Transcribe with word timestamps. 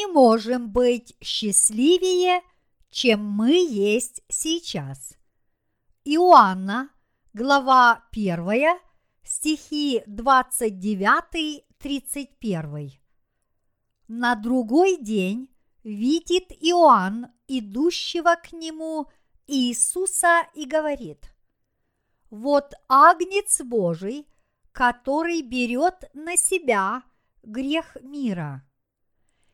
не 0.00 0.06
можем 0.06 0.70
быть 0.70 1.14
счастливее, 1.20 2.40
чем 2.90 3.22
мы 3.22 3.52
есть 3.52 4.22
сейчас. 4.28 5.18
Иоанна, 6.04 6.88
глава 7.34 8.02
1, 8.10 8.78
стихи 9.22 10.02
29-31. 10.06 12.92
На 14.08 14.34
другой 14.36 14.96
день 14.96 15.50
видит 15.84 16.50
Иоанн, 16.50 17.26
идущего 17.46 18.36
к 18.42 18.54
нему 18.54 19.06
Иисуса, 19.46 20.46
и 20.54 20.64
говорит, 20.64 21.30
«Вот 22.30 22.72
агнец 22.88 23.60
Божий, 23.60 24.26
который 24.72 25.42
берет 25.42 26.08
на 26.14 26.38
себя 26.38 27.02
грех 27.42 27.98
мира. 28.00 28.64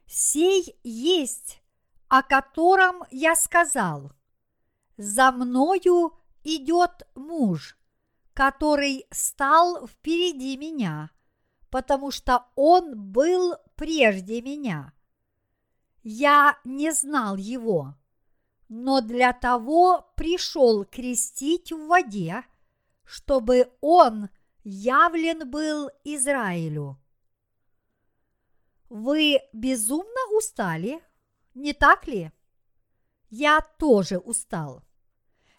Сей 0.07 0.79
есть, 0.85 1.61
о 2.09 2.23
котором 2.23 3.03
я 3.11 3.35
сказал, 3.35 4.13
за 4.97 5.33
мною 5.33 6.13
идет 6.45 7.07
муж, 7.15 7.77
который 8.33 9.07
стал 9.11 9.87
впереди 9.87 10.57
меня, 10.57 11.11
потому 11.71 12.11
что 12.11 12.47
он 12.55 13.11
был 13.11 13.55
прежде 13.75 14.41
меня. 14.41 14.93
Я 16.03 16.59
не 16.65 16.93
знал 16.93 17.37
его, 17.37 17.95
но 18.69 19.01
для 19.01 19.33
того 19.33 20.13
пришел 20.17 20.85
крестить 20.85 21.73
в 21.73 21.87
воде, 21.89 22.45
чтобы 23.05 23.73
он 23.81 24.29
явлен 24.63 25.51
был 25.51 25.91
Израилю. 26.05 26.99
Вы 28.89 29.41
безумно 29.53 30.37
устали, 30.37 31.03
не 31.55 31.73
так 31.73 32.07
ли? 32.07 32.31
Я 33.31 33.61
тоже 33.79 34.19
устал. 34.19 34.83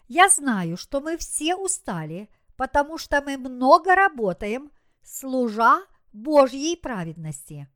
Я 0.06 0.30
знаю, 0.30 0.76
что 0.76 1.00
мы 1.00 1.18
все 1.18 1.54
устали, 1.54 2.30
потому 2.56 2.96
что 2.96 3.20
мы 3.20 3.36
много 3.36 3.94
работаем, 3.94 4.72
служа 5.02 5.82
Божьей 6.12 6.76
праведности. 6.76 7.68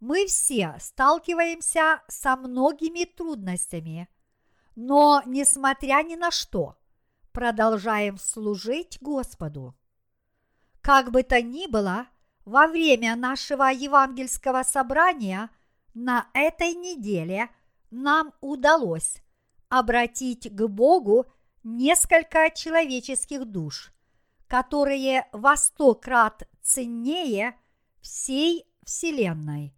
Мы 0.00 0.26
все 0.26 0.76
сталкиваемся 0.78 2.02
со 2.08 2.36
многими 2.36 3.04
трудностями, 3.04 4.08
но, 4.76 5.22
несмотря 5.24 6.02
ни 6.02 6.16
на 6.16 6.30
что, 6.30 6.76
продолжаем 7.32 8.18
служить 8.18 8.98
Господу. 9.00 9.74
Как 10.82 11.10
бы 11.10 11.22
то 11.22 11.40
ни 11.40 11.66
было, 11.66 12.06
во 12.44 12.66
время 12.66 13.16
нашего 13.16 13.64
евангельского 13.70 14.62
собрания 14.62 15.50
на 15.94 16.28
этой 16.34 16.74
неделе 16.74 17.48
нам 17.90 18.32
удалось 18.40 19.22
обратить 19.68 20.54
к 20.54 20.66
Богу 20.66 21.26
несколько 21.62 22.50
человеческих 22.50 23.44
душ, 23.46 23.92
которые 24.46 25.26
во 25.32 25.56
сто 25.56 25.94
крат 25.94 26.48
ценнее 26.60 27.56
всей 28.00 28.66
Вселенной. 28.84 29.74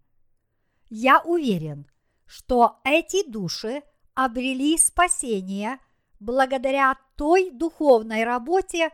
Я 0.89 1.21
уверен, 1.21 1.87
что 2.25 2.79
эти 2.83 3.29
души 3.29 3.83
обрели 4.13 4.77
спасение 4.77 5.79
благодаря 6.19 6.97
той 7.15 7.51
духовной 7.51 8.23
работе, 8.23 8.89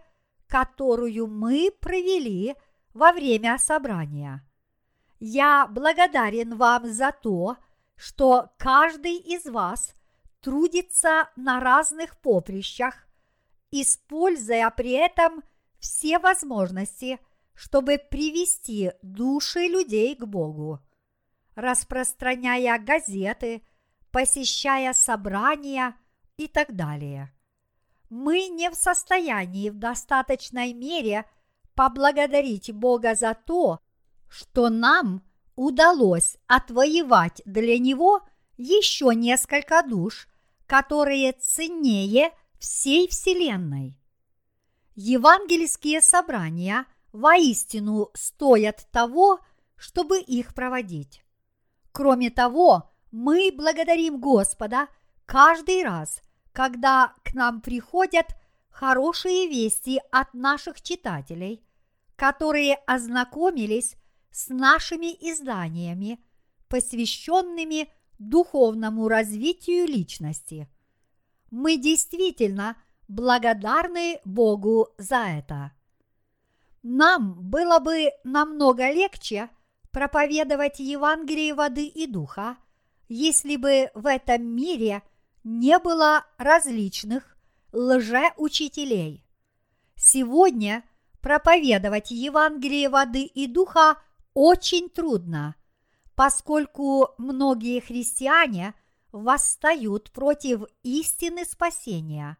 которую 0.47 1.27
мы 1.27 1.71
провели 1.79 2.55
во 2.93 3.11
время 3.11 3.57
собрания. 3.57 4.45
Я 5.19 5.67
благодарен 5.67 6.55
вам 6.55 6.91
за 6.91 7.11
то, 7.11 7.57
что 7.95 8.49
каждый 8.57 9.17
из 9.17 9.45
вас 9.45 9.95
трудится 10.41 11.29
на 11.35 11.59
разных 11.59 12.17
поприщах, 12.19 13.07
используя 13.71 14.69
при 14.69 14.91
этом 14.91 15.43
все 15.79 16.19
возможности, 16.19 17.19
чтобы 17.53 17.97
привести 17.97 18.91
души 19.01 19.67
людей 19.67 20.15
к 20.15 20.25
Богу, 20.25 20.79
распространяя 21.55 22.77
газеты, 22.79 23.63
посещая 24.11 24.93
собрания 24.93 25.95
и 26.37 26.47
так 26.47 26.75
далее. 26.75 27.33
Мы 28.09 28.47
не 28.47 28.69
в 28.69 28.75
состоянии 28.75 29.69
в 29.69 29.77
достаточной 29.77 30.73
мере– 30.73 31.25
поблагодарить 31.75 32.71
Бога 32.73 33.15
за 33.15 33.33
то, 33.33 33.79
что 34.29 34.69
нам 34.69 35.23
удалось 35.55 36.37
отвоевать 36.47 37.41
для 37.45 37.77
Него 37.77 38.21
еще 38.57 39.13
несколько 39.13 39.83
душ, 39.83 40.27
которые 40.65 41.33
ценнее 41.33 42.31
всей 42.59 43.07
Вселенной. 43.07 43.97
Евангельские 44.95 46.01
собрания 46.01 46.85
воистину 47.11 48.09
стоят 48.13 48.87
того, 48.91 49.39
чтобы 49.75 50.19
их 50.19 50.53
проводить. 50.53 51.23
Кроме 51.91 52.29
того, 52.29 52.91
мы 53.11 53.51
благодарим 53.55 54.19
Господа 54.19 54.87
каждый 55.25 55.83
раз, 55.83 56.21
когда 56.51 57.13
к 57.23 57.33
нам 57.33 57.61
приходят– 57.61 58.27
хорошие 58.73 59.47
вести 59.47 60.01
от 60.11 60.33
наших 60.33 60.81
читателей, 60.81 61.63
которые 62.15 62.75
ознакомились 62.87 63.95
с 64.31 64.49
нашими 64.49 65.13
изданиями, 65.31 66.19
посвященными 66.67 67.87
духовному 68.17 69.07
развитию 69.07 69.85
личности. 69.87 70.67
Мы 71.51 71.77
действительно 71.77 72.75
благодарны 73.07 74.19
Богу 74.25 74.89
за 74.97 75.27
это. 75.37 75.71
Нам 76.81 77.35
было 77.49 77.79
бы 77.79 78.09
намного 78.23 78.91
легче 78.91 79.49
проповедовать 79.91 80.79
Евангелие 80.79 81.53
воды 81.53 81.85
и 81.85 82.07
духа, 82.07 82.57
если 83.07 83.55
бы 83.55 83.91
в 83.93 84.07
этом 84.07 84.43
мире 84.43 85.03
не 85.43 85.77
было 85.77 86.25
различных 86.37 87.32
лжеучителей. 87.73 89.25
Сегодня 89.95 90.83
проповедовать 91.21 92.11
Евангелие 92.11 92.89
воды 92.89 93.23
и 93.23 93.47
духа 93.47 93.97
очень 94.33 94.89
трудно, 94.89 95.55
поскольку 96.15 97.09
многие 97.17 97.79
христиане 97.79 98.73
восстают 99.11 100.11
против 100.11 100.63
истины 100.83 101.45
спасения. 101.45 102.37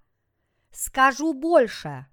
Скажу 0.72 1.34
больше, 1.34 2.08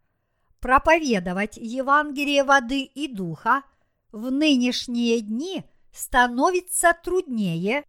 проповедовать 0.60 1.56
Евангелие 1.56 2.44
воды 2.44 2.82
и 2.82 3.08
духа 3.08 3.62
в 4.12 4.30
нынешние 4.30 5.20
дни 5.20 5.64
становится 5.92 6.96
труднее, 7.02 7.84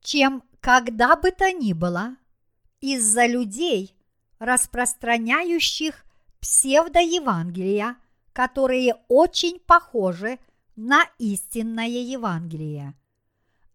чем 0.00 0.42
когда 0.60 1.16
бы 1.16 1.30
то 1.32 1.52
ни 1.52 1.72
было, 1.72 2.16
из-за 2.80 3.26
людей, 3.26 3.96
распространяющих 4.42 6.04
псевдоевангелия, 6.40 7.96
которые 8.32 8.96
очень 9.08 9.60
похожи 9.60 10.40
на 10.74 11.04
истинное 11.18 11.86
Евангелие. 11.86 12.94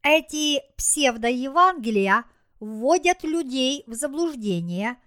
Эти 0.04 0.62
псевдоевангелия 0.76 2.26
вводят 2.60 3.24
людей 3.24 3.86
в 3.88 3.94
заблуждение 3.94 4.98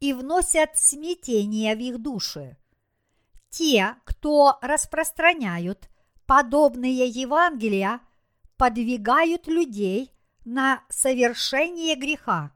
и 0.00 0.12
вносят 0.12 0.78
смятение 0.78 1.74
в 1.74 1.78
их 1.78 1.98
души. 1.98 2.58
Те, 3.48 3.96
кто 4.04 4.58
распространяют 4.60 5.88
подобные 6.26 7.06
Евангелия, 7.06 8.00
подвигают 8.58 9.46
людей 9.46 10.12
на 10.44 10.82
совершение 10.90 11.96
греха. 11.96 12.52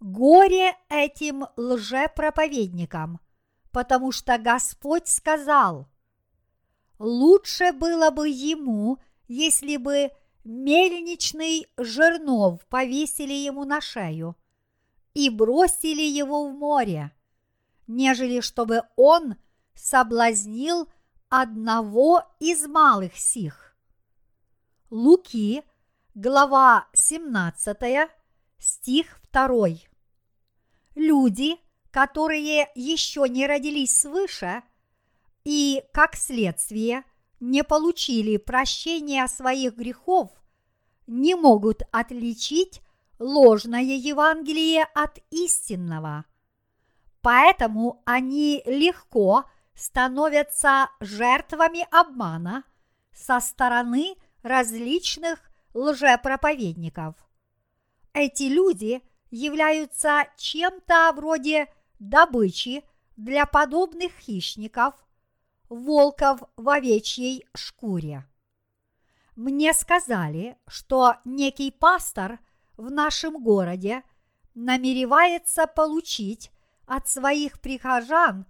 Горе 0.00 0.76
этим 0.88 1.46
лжепроповедникам, 1.56 3.20
потому 3.70 4.12
что 4.12 4.38
Господь 4.38 5.08
сказал, 5.08 5.88
лучше 6.98 7.72
было 7.72 8.10
бы 8.10 8.28
ему, 8.28 8.98
если 9.28 9.76
бы 9.76 10.10
мельничный 10.44 11.66
жернов 11.76 12.64
повесили 12.66 13.32
ему 13.32 13.64
на 13.64 13.80
шею 13.80 14.36
и 15.14 15.30
бросили 15.30 16.02
его 16.02 16.48
в 16.48 16.52
море, 16.52 17.12
нежели 17.86 18.40
чтобы 18.40 18.82
он 18.96 19.36
соблазнил 19.74 20.88
одного 21.28 22.22
из 22.40 22.66
малых 22.66 23.16
сих. 23.16 23.76
Луки, 24.90 25.62
глава 26.14 26.88
17, 26.92 27.76
стих 28.58 29.20
2 29.34 29.68
люди, 30.94 31.56
которые 31.90 32.68
еще 32.76 33.28
не 33.28 33.48
родились 33.48 34.00
свыше 34.00 34.62
и, 35.42 35.82
как 35.92 36.14
следствие, 36.14 37.02
не 37.40 37.64
получили 37.64 38.36
прощения 38.36 39.26
своих 39.26 39.74
грехов, 39.76 40.30
не 41.08 41.34
могут 41.34 41.82
отличить 41.90 42.80
ложное 43.18 43.82
Евангелие 43.82 44.84
от 44.94 45.18
истинного. 45.30 46.24
Поэтому 47.20 48.02
они 48.06 48.62
легко 48.66 49.44
становятся 49.74 50.90
жертвами 51.00 51.86
обмана 51.90 52.62
со 53.12 53.40
стороны 53.40 54.14
различных 54.42 55.40
лжепроповедников. 55.74 57.16
Эти 58.12 58.44
люди 58.44 59.02
являются 59.34 60.28
чем-то 60.36 61.12
вроде 61.16 61.66
добычи 61.98 62.84
для 63.16 63.46
подобных 63.46 64.12
хищников, 64.12 64.94
волков 65.68 66.42
в 66.56 66.68
овечьей 66.68 67.44
шкуре. 67.52 68.24
Мне 69.34 69.74
сказали, 69.74 70.56
что 70.68 71.16
некий 71.24 71.72
пастор 71.72 72.38
в 72.76 72.92
нашем 72.92 73.42
городе 73.42 74.04
намеревается 74.54 75.66
получить 75.66 76.52
от 76.86 77.08
своих 77.08 77.60
прихожан 77.60 78.46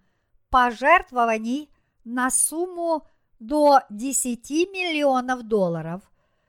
пожертвований 0.51 1.71
на 2.05 2.31
сумму 2.31 3.07
до 3.39 3.81
10 3.89 4.51
миллионов 4.51 5.45
долларов, 5.45 6.03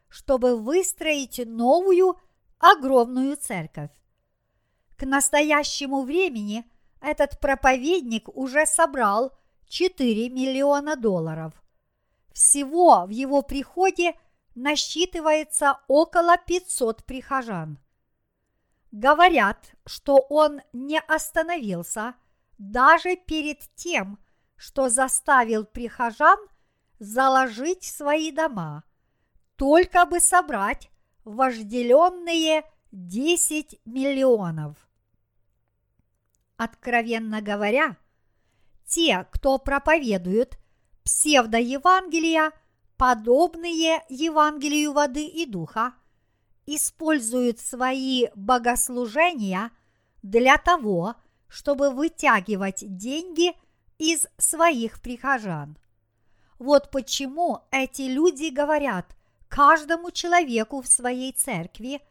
чтобы 0.09 0.57
выстроить 0.57 1.41
новую 1.45 2.17
огромную 2.59 3.37
церковь. 3.37 3.91
К 4.97 5.05
настоящему 5.05 6.03
времени 6.03 6.63
этот 7.01 7.39
проповедник 7.39 8.29
уже 8.29 8.65
собрал 8.65 9.33
4 9.67 10.29
миллиона 10.29 10.95
долларов. 10.95 11.53
Всего 12.33 13.05
в 13.05 13.09
его 13.09 13.41
приходе 13.41 14.15
насчитывается 14.55 15.79
около 15.87 16.37
500 16.37 17.05
прихожан. 17.05 17.79
Говорят, 18.91 19.75
что 19.85 20.17
он 20.29 20.61
не 20.71 20.99
остановился 20.99 22.15
даже 22.57 23.17
перед 23.17 23.59
тем, 23.75 24.17
что 24.55 24.87
заставил 24.87 25.65
прихожан 25.65 26.39
заложить 26.99 27.83
свои 27.83 28.31
дома, 28.31 28.83
только 29.57 30.05
бы 30.05 30.21
собрать 30.21 30.89
вожделенные 31.25 32.63
10 32.91 33.81
миллионов. 33.83 34.84
Откровенно 36.57 37.41
говоря, 37.41 37.97
те, 38.87 39.27
кто 39.31 39.57
проповедует 39.57 40.57
псевдоевангелия, 41.03 42.51
подобные 42.97 44.03
Евангелию 44.09 44.93
воды 44.93 45.25
и 45.25 45.45
духа, 45.45 45.93
используют 46.65 47.59
свои 47.59 48.27
богослужения 48.35 49.71
для 50.23 50.57
того, 50.57 51.15
чтобы 51.47 51.89
вытягивать 51.89 52.83
деньги 52.97 53.53
из 53.97 54.27
своих 54.37 55.01
прихожан. 55.01 55.77
Вот 56.57 56.89
почему 56.89 57.59
эти 57.71 58.03
люди 58.03 58.49
говорят 58.49 59.15
каждому 59.49 60.11
человеку 60.11 60.81
в 60.81 60.87
своей 60.87 61.33
церкви, 61.33 62.01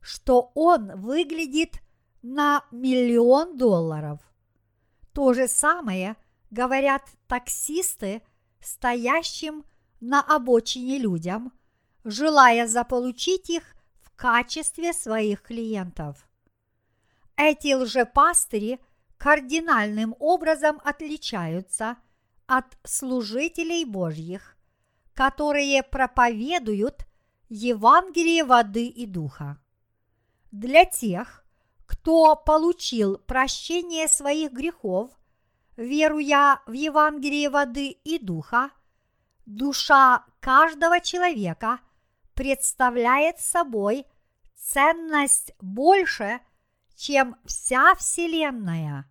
что 0.00 0.52
он 0.54 1.00
выглядит 1.00 1.80
на 2.24 2.64
миллион 2.70 3.58
долларов. 3.58 4.18
То 5.12 5.34
же 5.34 5.46
самое 5.46 6.16
говорят 6.50 7.02
таксисты, 7.26 8.22
стоящим 8.60 9.66
на 10.00 10.22
обочине 10.22 10.96
людям, 10.98 11.52
желая 12.02 12.66
заполучить 12.66 13.50
их 13.50 13.62
в 14.00 14.10
качестве 14.16 14.94
своих 14.94 15.42
клиентов. 15.42 16.26
Эти 17.36 17.74
лжепастыри 17.74 18.80
кардинальным 19.18 20.16
образом 20.18 20.80
отличаются 20.82 21.98
от 22.46 22.64
служителей 22.84 23.84
Божьих, 23.84 24.56
которые 25.12 25.82
проповедуют 25.82 27.06
Евангелие 27.50 28.44
воды 28.44 28.86
и 28.86 29.04
духа. 29.04 29.58
Для 30.50 30.86
тех, 30.86 31.43
кто 31.86 32.36
получил 32.36 33.18
прощение 33.18 34.08
своих 34.08 34.52
грехов, 34.52 35.10
веруя 35.76 36.60
в 36.66 36.72
Евангелие 36.72 37.50
воды 37.50 37.88
и 37.88 38.18
духа, 38.18 38.70
душа 39.46 40.24
каждого 40.40 41.00
человека 41.00 41.80
представляет 42.34 43.40
собой 43.40 44.06
ценность 44.56 45.52
больше, 45.60 46.40
чем 46.96 47.36
вся 47.44 47.94
Вселенная. 47.94 49.10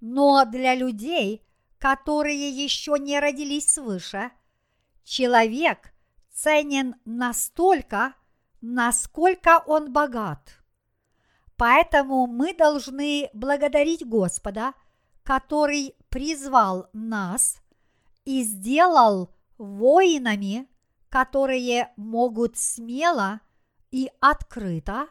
Но 0.00 0.44
для 0.44 0.74
людей, 0.74 1.46
которые 1.78 2.50
еще 2.50 2.96
не 2.98 3.20
родились 3.20 3.74
свыше, 3.74 4.30
человек 5.04 5.92
ценен 6.32 6.96
настолько, 7.04 8.14
насколько 8.60 9.62
он 9.66 9.92
богат. 9.92 10.61
Поэтому 11.62 12.26
мы 12.26 12.54
должны 12.54 13.30
благодарить 13.32 14.04
Господа, 14.04 14.74
который 15.22 15.94
призвал 16.08 16.88
нас 16.92 17.62
и 18.24 18.42
сделал 18.42 19.32
воинами, 19.58 20.68
которые 21.08 21.92
могут 21.96 22.58
смело 22.58 23.42
и 23.92 24.10
открыто 24.18 25.06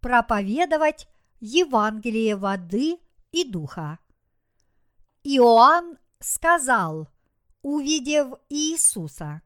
проповедовать 0.00 1.06
Евангелие 1.38 2.34
воды 2.34 2.98
и 3.30 3.44
духа. 3.44 4.00
Иоанн 5.22 5.98
сказал, 6.18 7.10
увидев 7.62 8.40
Иисуса, 8.48 9.40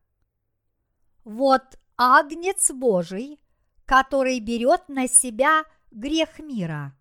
«Вот 1.23 1.79
Агнец 1.99 2.70
Божий, 2.70 3.38
который 3.85 4.41
берет 4.41 4.88
на 4.88 5.06
себя 5.06 5.64
грех 5.91 6.38
мира». 6.38 6.97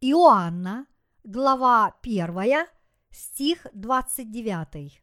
Иоанна, 0.00 0.86
глава 1.24 1.94
1, 2.02 2.66
стих 3.10 3.66
29. 3.72 5.02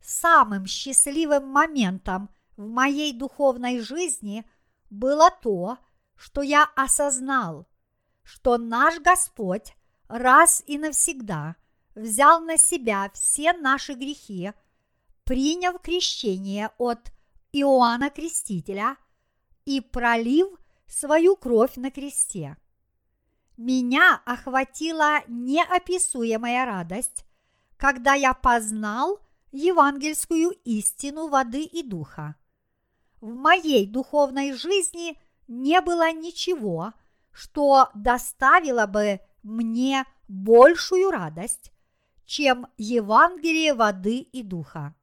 Самым 0.00 0.66
счастливым 0.66 1.48
моментом 1.48 2.28
в 2.56 2.68
моей 2.68 3.12
духовной 3.12 3.80
жизни 3.80 4.44
было 4.90 5.30
то, 5.30 5.78
что 6.16 6.42
я 6.42 6.68
осознал, 6.76 7.66
что 8.22 8.58
наш 8.58 9.00
Господь 9.00 9.74
раз 10.08 10.62
и 10.66 10.78
навсегда 10.78 11.56
взял 11.94 12.40
на 12.40 12.58
себя 12.58 13.10
все 13.14 13.52
наши 13.52 13.94
грехи, 13.94 14.52
приняв 15.24 15.80
крещение 15.80 16.70
от 16.78 17.10
Иоанна 17.52 18.10
Крестителя 18.10 18.96
и 19.64 19.80
пролив 19.80 20.48
свою 20.86 21.36
кровь 21.36 21.76
на 21.76 21.90
кресте. 21.90 22.56
Меня 23.56 24.20
охватила 24.24 25.20
неописуемая 25.28 26.64
радость, 26.64 27.24
когда 27.76 28.14
я 28.14 28.34
познал 28.34 29.20
евангельскую 29.52 30.50
истину 30.64 31.28
воды 31.28 31.62
и 31.62 31.82
духа. 31.82 32.34
В 33.20 33.34
моей 33.34 33.86
духовной 33.86 34.52
жизни 34.52 35.18
не 35.46 35.80
было 35.80 36.12
ничего, 36.12 36.92
что 37.30 37.90
доставило 37.94 38.86
бы 38.86 39.20
мне 39.42 40.04
большую 40.28 41.10
радость, 41.10 41.72
чем 42.26 42.66
Евангелие 42.76 43.74
воды 43.74 44.18
и 44.18 44.42
духа. 44.42 44.94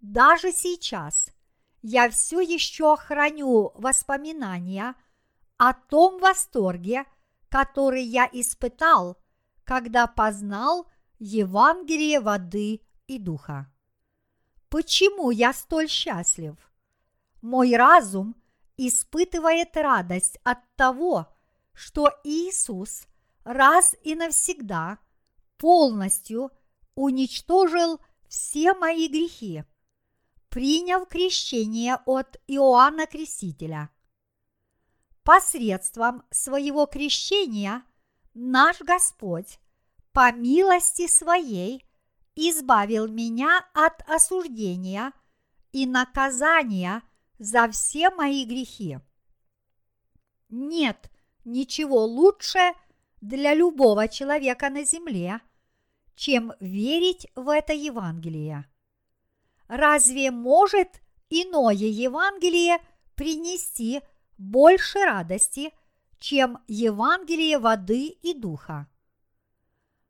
Даже 0.00 0.52
сейчас 0.52 1.30
я 1.82 2.10
все 2.10 2.40
еще 2.40 2.96
храню 2.96 3.72
воспоминания 3.74 4.94
о 5.56 5.72
том 5.72 6.20
восторге, 6.20 7.04
который 7.48 8.02
я 8.02 8.28
испытал, 8.32 9.18
когда 9.64 10.06
познал 10.06 10.86
Евангелие 11.18 12.20
воды 12.20 12.80
и 13.06 13.18
духа. 13.18 13.70
Почему 14.68 15.30
я 15.30 15.52
столь 15.52 15.88
счастлив? 15.88 16.56
Мой 17.42 17.74
разум 17.76 18.36
испытывает 18.76 19.76
радость 19.76 20.38
от 20.44 20.58
того, 20.76 21.26
что 21.72 22.10
Иисус 22.24 23.06
раз 23.44 23.94
и 24.02 24.14
навсегда 24.14 24.98
полностью 25.56 26.50
уничтожил 26.94 28.00
все 28.28 28.74
мои 28.74 29.08
грехи, 29.08 29.64
приняв 30.50 31.08
крещение 31.08 31.98
от 32.06 32.36
Иоанна 32.48 33.06
Крестителя. 33.06 33.88
Посредством 35.22 36.24
своего 36.30 36.86
крещения 36.86 37.84
наш 38.34 38.80
Господь 38.80 39.58
по 40.12 40.32
милости 40.32 41.06
своей 41.06 41.84
избавил 42.34 43.06
меня 43.06 43.64
от 43.74 44.02
осуждения 44.08 45.12
и 45.72 45.86
наказания 45.86 47.02
за 47.38 47.70
все 47.70 48.10
мои 48.10 48.44
грехи. 48.44 48.98
Нет 50.48 51.10
ничего 51.44 52.04
лучше 52.04 52.72
для 53.20 53.54
любого 53.54 54.08
человека 54.08 54.68
на 54.68 54.84
земле, 54.84 55.40
чем 56.16 56.52
верить 56.60 57.28
в 57.34 57.48
это 57.48 57.72
Евангелие. 57.72 58.69
Разве 59.70 60.32
может 60.32 61.00
иное 61.28 61.74
Евангелие 61.74 62.80
принести 63.14 64.02
больше 64.36 64.98
радости, 64.98 65.72
чем 66.18 66.58
Евангелие 66.66 67.56
воды 67.56 68.08
и 68.08 68.34
духа? 68.34 68.88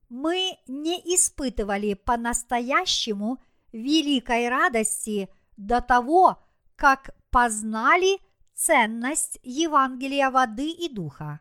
Мы 0.08 0.56
не 0.66 0.98
испытывали 1.14 1.92
по-настоящему 1.92 3.36
великой 3.70 4.48
радости 4.48 5.28
до 5.58 5.82
того, 5.82 6.42
как 6.74 7.14
познали 7.28 8.18
ценность 8.54 9.38
Евангелия 9.42 10.30
воды 10.30 10.70
и 10.70 10.88
духа. 10.88 11.40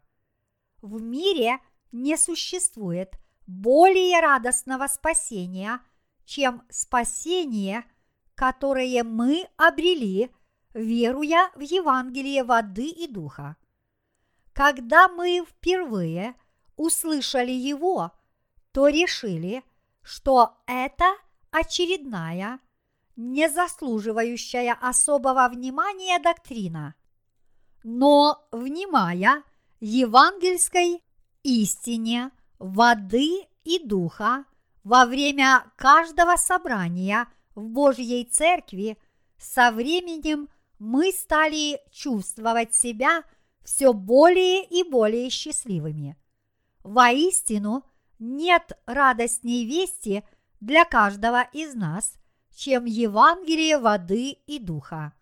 В 0.81 1.01
мире 1.01 1.59
не 1.93 2.17
существует 2.17 3.13
более 3.47 4.19
радостного 4.19 4.87
спасения, 4.87 5.79
чем 6.25 6.63
спасение, 6.69 7.85
которое 8.39 9.03
мы 9.03 9.49
обрели, 9.57 10.31
веруя 10.73 11.51
в 11.55 11.59
Евангелие 11.59 12.45
воды 12.45 12.87
и 12.87 13.05
духа. 13.05 13.57
Когда 14.53 15.09
мы 15.09 15.45
впервые 15.45 16.35
услышали 16.77 17.51
его, 17.51 18.13
то 18.71 18.87
решили, 18.87 19.61
что 20.03 20.57
это 20.67 21.17
очередная 21.51 22.61
не 23.17 23.49
заслуживающая 23.49 24.71
особого 24.71 25.49
внимания 25.49 26.17
доктрина. 26.19 26.95
Но, 27.83 28.47
внимая 28.53 29.43
евангельской 29.81 31.03
истине 31.43 32.31
воды 32.57 33.49
и 33.65 33.85
духа 33.85 34.45
во 34.85 35.05
время 35.05 35.65
каждого 35.75 36.37
собрания 36.37 37.27
в 37.59 37.69
Божьей 37.69 38.25
Церкви, 38.25 38.97
со 39.37 39.71
временем 39.71 40.49
мы 40.79 41.11
стали 41.11 41.79
чувствовать 41.91 42.73
себя 42.73 43.23
все 43.63 43.93
более 43.93 44.63
и 44.63 44.83
более 44.83 45.29
счастливыми. 45.29 46.17
Воистину, 46.83 47.83
нет 48.17 48.71
радостней 48.85 49.65
вести 49.65 50.23
для 50.59 50.85
каждого 50.85 51.43
из 51.53 51.75
нас, 51.75 52.13
чем 52.55 52.85
Евангелие 52.85 53.77
воды 53.77 54.31
и 54.47 54.59
духа. 54.59 55.13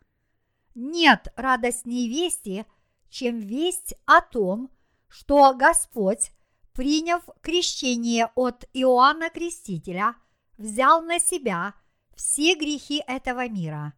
Нет 0.74 1.27
радостней 1.36 2.08
вести, 2.08 2.65
чем 3.10 3.39
весть 3.39 3.94
о 4.06 4.22
том, 4.22 4.70
что 5.08 5.53
Господь, 5.53 6.32
приняв 6.74 7.24
крещение 7.41 8.32
от 8.36 8.65
Иоанна 8.74 9.29
Крестителя, 9.29 10.15
взял 10.58 11.01
на 11.01 11.20
себя 11.20 11.74
все 12.18 12.56
грехи 12.56 13.02
этого 13.08 13.48
мира 13.48 13.94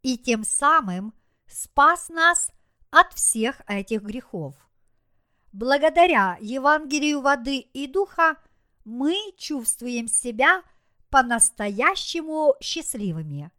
и 0.00 0.16
тем 0.16 0.44
самым 0.44 1.12
спас 1.46 2.08
нас 2.08 2.50
от 2.90 3.12
всех 3.12 3.60
этих 3.68 4.00
грехов. 4.02 4.54
Благодаря 5.52 6.38
Евангелию 6.40 7.20
воды 7.20 7.58
и 7.58 7.86
духа 7.86 8.38
мы 8.86 9.14
чувствуем 9.36 10.08
себя– 10.08 10.62
по-настоящему 11.10 12.54
счастливыми. 12.60 13.50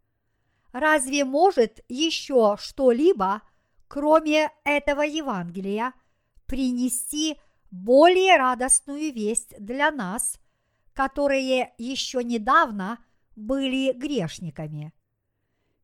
Разве 0.72 1.24
может 1.24 1.80
еще 1.88 2.56
что-либо, 2.58 3.42
кроме 3.88 4.50
этого 4.64 5.02
Евангелия, 5.02 5.92
принести 6.46 7.38
более 7.70 8.36
радостную 8.36 9.12
весть 9.12 9.54
для 9.58 9.90
нас, 9.90 10.38
которые 10.92 11.72
еще 11.78 12.22
недавно 12.22 12.98
были 13.36 13.92
грешниками? 13.92 14.92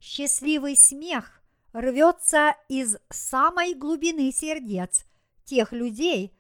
Счастливый 0.00 0.76
смех 0.76 1.42
рвется 1.72 2.54
из 2.68 2.96
самой 3.10 3.74
глубины 3.74 4.32
сердец 4.32 5.04
тех 5.44 5.72
людей, 5.72 6.36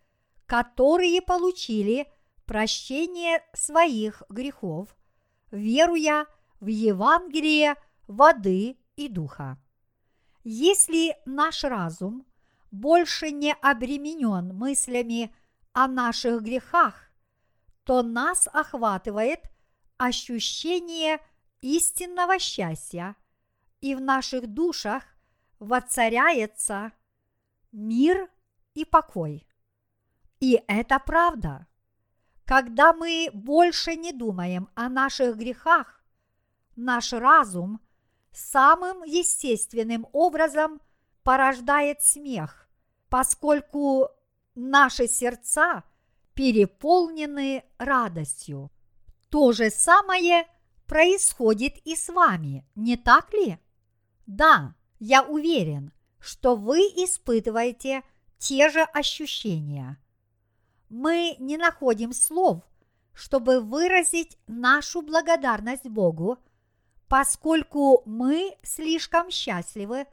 которые 0.46 1.22
получили 1.22 2.06
прощение 2.44 3.42
своих 3.54 4.22
грехов– 4.28 4.96
веруя 5.50 6.26
в 6.60 6.66
Евангелие 6.66 7.76
воды 8.06 8.78
и 8.96 9.08
духа. 9.08 9.58
Если 10.44 11.16
наш 11.24 11.64
разум 11.64 12.24
больше 12.70 13.30
не 13.30 13.52
обременен 13.54 14.54
мыслями 14.54 15.34
о 15.72 15.88
наших 15.88 16.42
грехах, 16.42 17.10
то 17.84 18.02
нас 18.02 18.48
охватывает 18.52 19.40
ощущение 19.98 21.20
истинного 21.60 22.38
счастья, 22.38 23.16
и 23.80 23.94
в 23.94 24.00
наших 24.00 24.46
душах 24.46 25.04
воцаряется 25.58 26.92
мир 27.72 28.30
и 28.74 28.84
покой. 28.84 29.46
И 30.40 30.62
это 30.66 30.98
правда. 30.98 31.66
Когда 32.44 32.92
мы 32.92 33.30
больше 33.32 33.96
не 33.96 34.12
думаем 34.12 34.68
о 34.74 34.88
наших 34.88 35.36
грехах, 35.36 36.04
наш 36.76 37.12
разум 37.12 37.80
самым 38.32 39.02
естественным 39.02 40.06
образом 40.12 40.80
порождает 41.22 42.02
смех, 42.02 42.68
поскольку 43.08 44.08
наши 44.54 45.08
сердца 45.08 45.82
переполнены 46.34 47.64
радостью. 47.78 48.70
То 49.28 49.52
же 49.52 49.70
самое 49.70 50.46
происходит 50.86 51.76
и 51.84 51.96
с 51.96 52.08
вами, 52.08 52.66
не 52.74 52.96
так 52.96 53.32
ли? 53.32 53.58
Да, 54.26 54.74
я 54.98 55.22
уверен, 55.22 55.92
что 56.18 56.56
вы 56.56 56.80
испытываете 56.80 58.02
те 58.38 58.70
же 58.70 58.82
ощущения– 58.82 59.98
мы 60.88 61.36
не 61.38 61.56
находим 61.56 62.12
слов, 62.12 62.62
чтобы 63.12 63.60
выразить 63.60 64.38
нашу 64.46 65.02
благодарность 65.02 65.86
Богу, 65.86 66.38
поскольку 67.08 68.02
мы 68.06 68.56
слишком 68.62 69.30
счастливы 69.30 70.06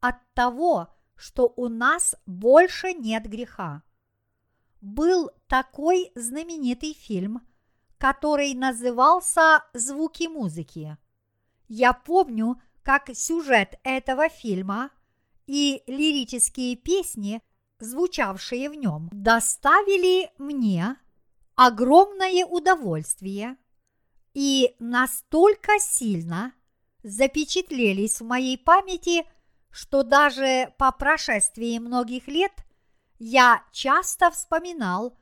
от 0.00 0.16
того, 0.34 0.88
что 1.16 1.52
у 1.56 1.68
нас 1.68 2.14
больше 2.26 2.92
нет 2.92 3.26
греха. 3.26 3.82
Был 4.80 5.30
такой 5.48 6.12
знаменитый 6.14 6.94
фильм, 6.94 7.46
который 7.98 8.54
назывался 8.54 9.64
«Звуки 9.72 10.28
музыки». 10.28 10.96
Я 11.68 11.92
помню, 11.92 12.60
как 12.82 13.10
сюжет 13.14 13.78
этого 13.82 14.28
фильма 14.28 14.90
и 15.46 15.82
лирические 15.86 16.76
песни– 16.76 17.42
звучавшие 17.78 18.70
в 18.70 18.74
нем, 18.74 19.08
доставили 19.12 20.30
мне 20.38 20.96
огромное 21.54 22.44
удовольствие 22.44 23.56
и 24.34 24.74
настолько 24.78 25.78
сильно 25.78 26.52
запечатлелись 27.02 28.20
в 28.20 28.24
моей 28.24 28.58
памяти, 28.58 29.24
что 29.70 30.02
даже 30.02 30.74
по 30.78 30.92
прошествии 30.92 31.78
многих 31.78 32.28
лет 32.28 32.52
я 33.18 33.62
часто 33.72 34.30
вспоминал 34.30 35.16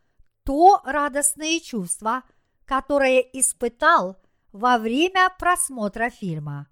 то 0.44 0.80
радостное 0.84 1.60
чувство, 1.60 2.22
которое 2.64 3.20
испытал 3.20 4.16
во 4.52 4.78
время 4.78 5.30
просмотра 5.38 6.10
фильма. 6.10 6.68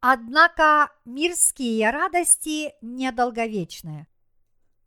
Однако 0.00 0.90
мирские 1.04 1.90
радости 1.90 2.72
недолговечны. 2.80 4.06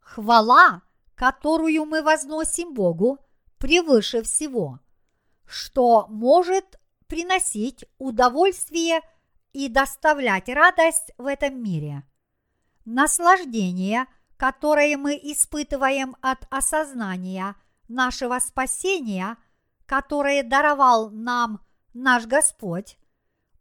Хвала, 0.00 0.82
которую 1.14 1.84
мы 1.84 2.02
возносим 2.02 2.74
Богу, 2.74 3.18
превыше 3.58 4.22
всего, 4.22 4.80
что 5.46 6.06
может 6.08 6.78
приносить 7.06 7.84
удовольствие 7.98 9.00
и 9.52 9.68
доставлять 9.68 10.48
радость 10.48 11.12
в 11.16 11.26
этом 11.26 11.62
мире. 11.62 12.02
Наслаждение, 12.84 14.06
которое 14.36 14.96
мы 14.96 15.14
испытываем 15.14 16.16
от 16.20 16.44
осознания 16.50 17.54
нашего 17.88 18.38
спасения, 18.40 19.36
которое 19.86 20.42
даровал 20.42 21.10
нам 21.10 21.60
наш 21.92 22.26
Господь, 22.26 22.98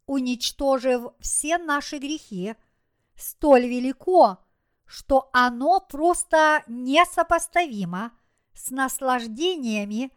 уничтожив 0.05 1.13
все 1.19 1.57
наши 1.57 1.97
грехи, 1.97 2.55
столь 3.15 3.67
велико, 3.67 4.37
что 4.85 5.29
оно 5.33 5.79
просто 5.79 6.63
несопоставимо 6.67 8.11
с 8.53 8.69
наслаждениями 8.69 10.11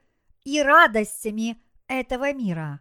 и 0.45 0.61
радостями 0.63 1.63
этого 1.89 2.33
мира. 2.33 2.81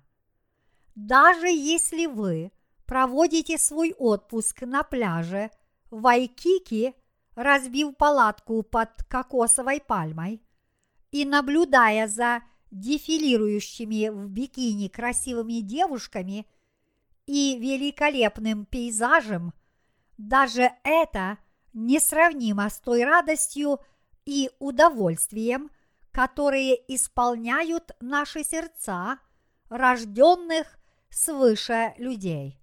Даже 0.96 1.48
если 1.48 2.06
вы 2.06 2.52
проводите 2.86 3.58
свой 3.58 3.94
отпуск 3.98 4.62
на 4.62 4.84
пляже 4.84 5.52
в 5.92 6.02
Вайкики, 6.02 6.96
разбив 7.36 7.96
палатку 7.98 8.64
под 8.64 9.04
кокосовой 9.10 9.82
пальмой 9.82 10.42
и 11.12 11.26
наблюдая 11.26 12.08
за 12.08 12.42
дефилирующими 12.80 14.10
в 14.10 14.28
бикини 14.30 14.90
красивыми 14.90 15.62
девушками 15.62 16.46
и 17.26 17.58
великолепным 17.58 18.66
пейзажем, 18.66 19.54
даже 20.18 20.72
это 20.84 21.38
несравнимо 21.74 22.70
с 22.70 22.80
той 22.80 23.04
радостью 23.04 23.80
и 24.26 24.50
удовольствием, 24.60 25.70
которые 26.12 26.76
исполняют 26.94 27.92
наши 28.00 28.44
сердца, 28.44 29.20
рожденных 29.70 30.78
свыше 31.10 31.94
людей. 31.98 32.60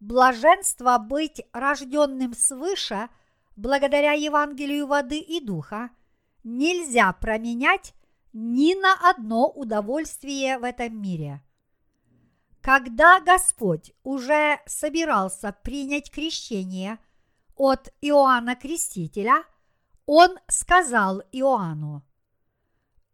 Блаженство 0.00 0.98
быть 0.98 1.42
рожденным 1.52 2.34
свыше 2.34 3.08
благодаря 3.56 4.12
Евангелию 4.12 4.86
воды 4.86 5.18
и 5.18 5.40
духа 5.40 5.90
нельзя 6.44 7.12
променять 7.12 7.94
ни 8.38 8.74
на 8.74 8.92
одно 9.08 9.48
удовольствие 9.48 10.58
в 10.58 10.64
этом 10.64 11.00
мире. 11.00 11.42
Когда 12.60 13.18
Господь 13.18 13.94
уже 14.02 14.60
собирался 14.66 15.56
принять 15.62 16.10
крещение 16.10 16.98
от 17.54 17.94
Иоанна 18.02 18.54
Крестителя, 18.54 19.42
Он 20.04 20.38
сказал 20.48 21.22
Иоанну, 21.32 22.04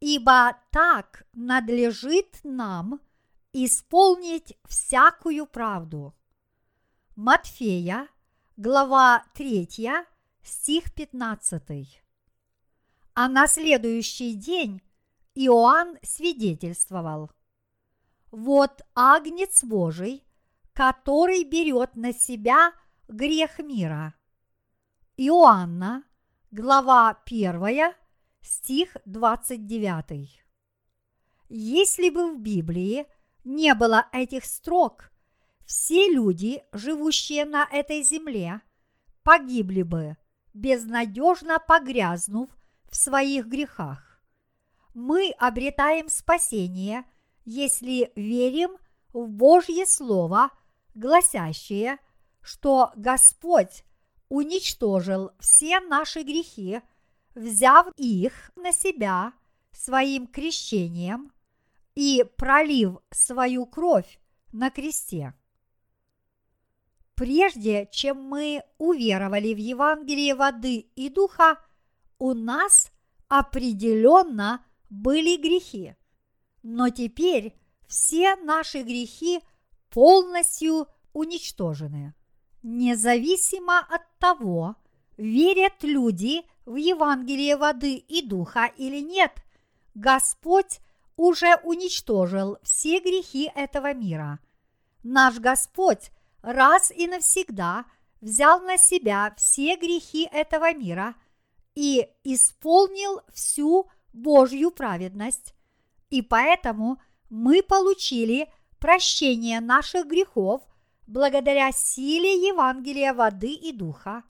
«Ибо 0.01 0.57
так 0.73 1.25
надлежит 1.35 2.41
нам 2.43 3.01
исполнить 3.53 4.59
всякую 4.65 5.47
правду». 5.47 6.17
Матфея, 7.15 8.09
глава 8.57 9.25
3, 9.35 9.69
стих 10.43 10.93
15. 10.93 12.03
А 13.15 13.29
на 13.29 13.47
следующий 13.47 14.35
день 14.35 14.83
Иоанн 15.35 15.99
свидетельствовал. 16.03 17.31
Вот 18.31 18.83
агнец 18.95 19.65
Божий, 19.65 20.27
который 20.75 21.45
берет 21.45 21.97
на 21.97 22.13
себя 22.13 22.73
грех 23.09 23.59
мира. 23.59 24.15
Иоанна, 25.17 26.05
глава 26.51 27.23
1, 27.25 27.95
стих 28.43 28.97
29. 29.07 30.39
Если 31.49 32.11
бы 32.11 32.35
в 32.35 32.39
Библии 32.39 33.07
не 33.45 33.75
было 33.75 34.09
этих 34.13 34.45
строк, 34.45 35.11
все 35.65 36.11
люди, 36.11 36.63
живущие 36.73 37.47
на 37.47 37.67
этой 37.71 38.03
земле, 38.03 38.61
погибли 39.23 39.83
бы, 39.83 40.19
безнадежно 40.53 41.59
погрязнув 41.59 42.51
в 42.91 42.97
своих 42.97 43.47
грехах 43.47 44.12
мы 44.95 45.33
обретаем 45.39 46.09
спасение, 46.09 47.05
если 47.45 48.13
верим 48.15 48.77
в 49.13 49.29
Божье 49.29 49.87
Слово, 49.87 50.51
гласящее, 50.95 51.99
что 52.41 52.93
Господь 52.97 53.85
уничтожил 54.29 55.31
все 55.39 55.81
наши 55.81 56.23
грехи, 56.23 56.81
взяв 57.35 57.89
их 57.97 58.51
на 58.57 58.73
себя 58.73 59.33
своим 59.73 60.27
крещением 60.27 61.33
и 61.95 62.25
пролив 62.37 62.99
свою 63.11 63.67
кровь 63.67 64.19
на 64.53 64.71
кресте. 64.71 65.35
Прежде 67.15 67.89
чем 67.93 68.23
мы 68.23 68.63
уверовали 68.79 69.55
в 69.55 69.59
Евангелие 69.59 70.35
воды 70.35 70.77
и 70.97 71.09
духа, 71.09 71.59
у 72.19 72.35
нас 72.35 72.91
определенно 73.29 74.65
были 74.93 75.37
грехи, 75.37 75.97
но 76.63 76.91
теперь 76.91 77.55
все 77.89 78.37
наши 78.37 78.83
грехи 78.83 79.41
полностью 79.89 80.87
уничтожены. 81.15 82.15
Независимо 82.63 83.79
от 83.79 84.03
того, 84.19 84.77
верят 85.17 85.83
люди 85.83 86.43
в 86.67 86.77
Евангелие 86.77 87.57
воды 87.57 87.95
и 87.95 88.21
духа 88.21 88.67
или 88.77 89.01
нет, 89.01 89.33
Господь 89.95 90.81
уже 91.17 91.57
уничтожил 91.65 92.59
все 92.63 93.01
грехи 93.01 93.51
этого 93.55 93.95
мира. 93.95 94.41
Наш 95.03 95.39
Господь 95.39 96.11
раз 96.43 96.91
и 96.91 97.07
навсегда 97.07 97.87
взял 98.21 98.61
на 98.61 98.77
себя 98.77 99.35
все 99.39 99.77
грехи 99.77 100.29
этого 100.31 100.75
мира 100.75 101.15
и 101.75 102.07
исполнил 102.25 103.23
всю 103.33 103.89
Божью 104.13 104.71
праведность, 104.71 105.55
и 106.11 106.23
поэтому 106.23 107.01
мы 107.31 107.63
получили 107.63 108.53
прощение 108.79 109.61
наших 109.61 110.07
грехов 110.07 110.63
благодаря 111.07 111.73
силе 111.73 112.35
Евангелия 112.49 113.15
воды 113.15 113.53
и 113.53 113.73
духа, 113.73 114.25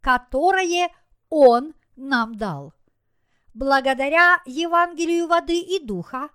которое 0.00 0.90
Он 1.28 1.74
нам 1.96 2.36
дал. 2.36 2.72
Благодаря 3.54 4.40
Евангелию 4.46 5.26
воды 5.26 5.58
и 5.58 5.84
духа 5.84 6.30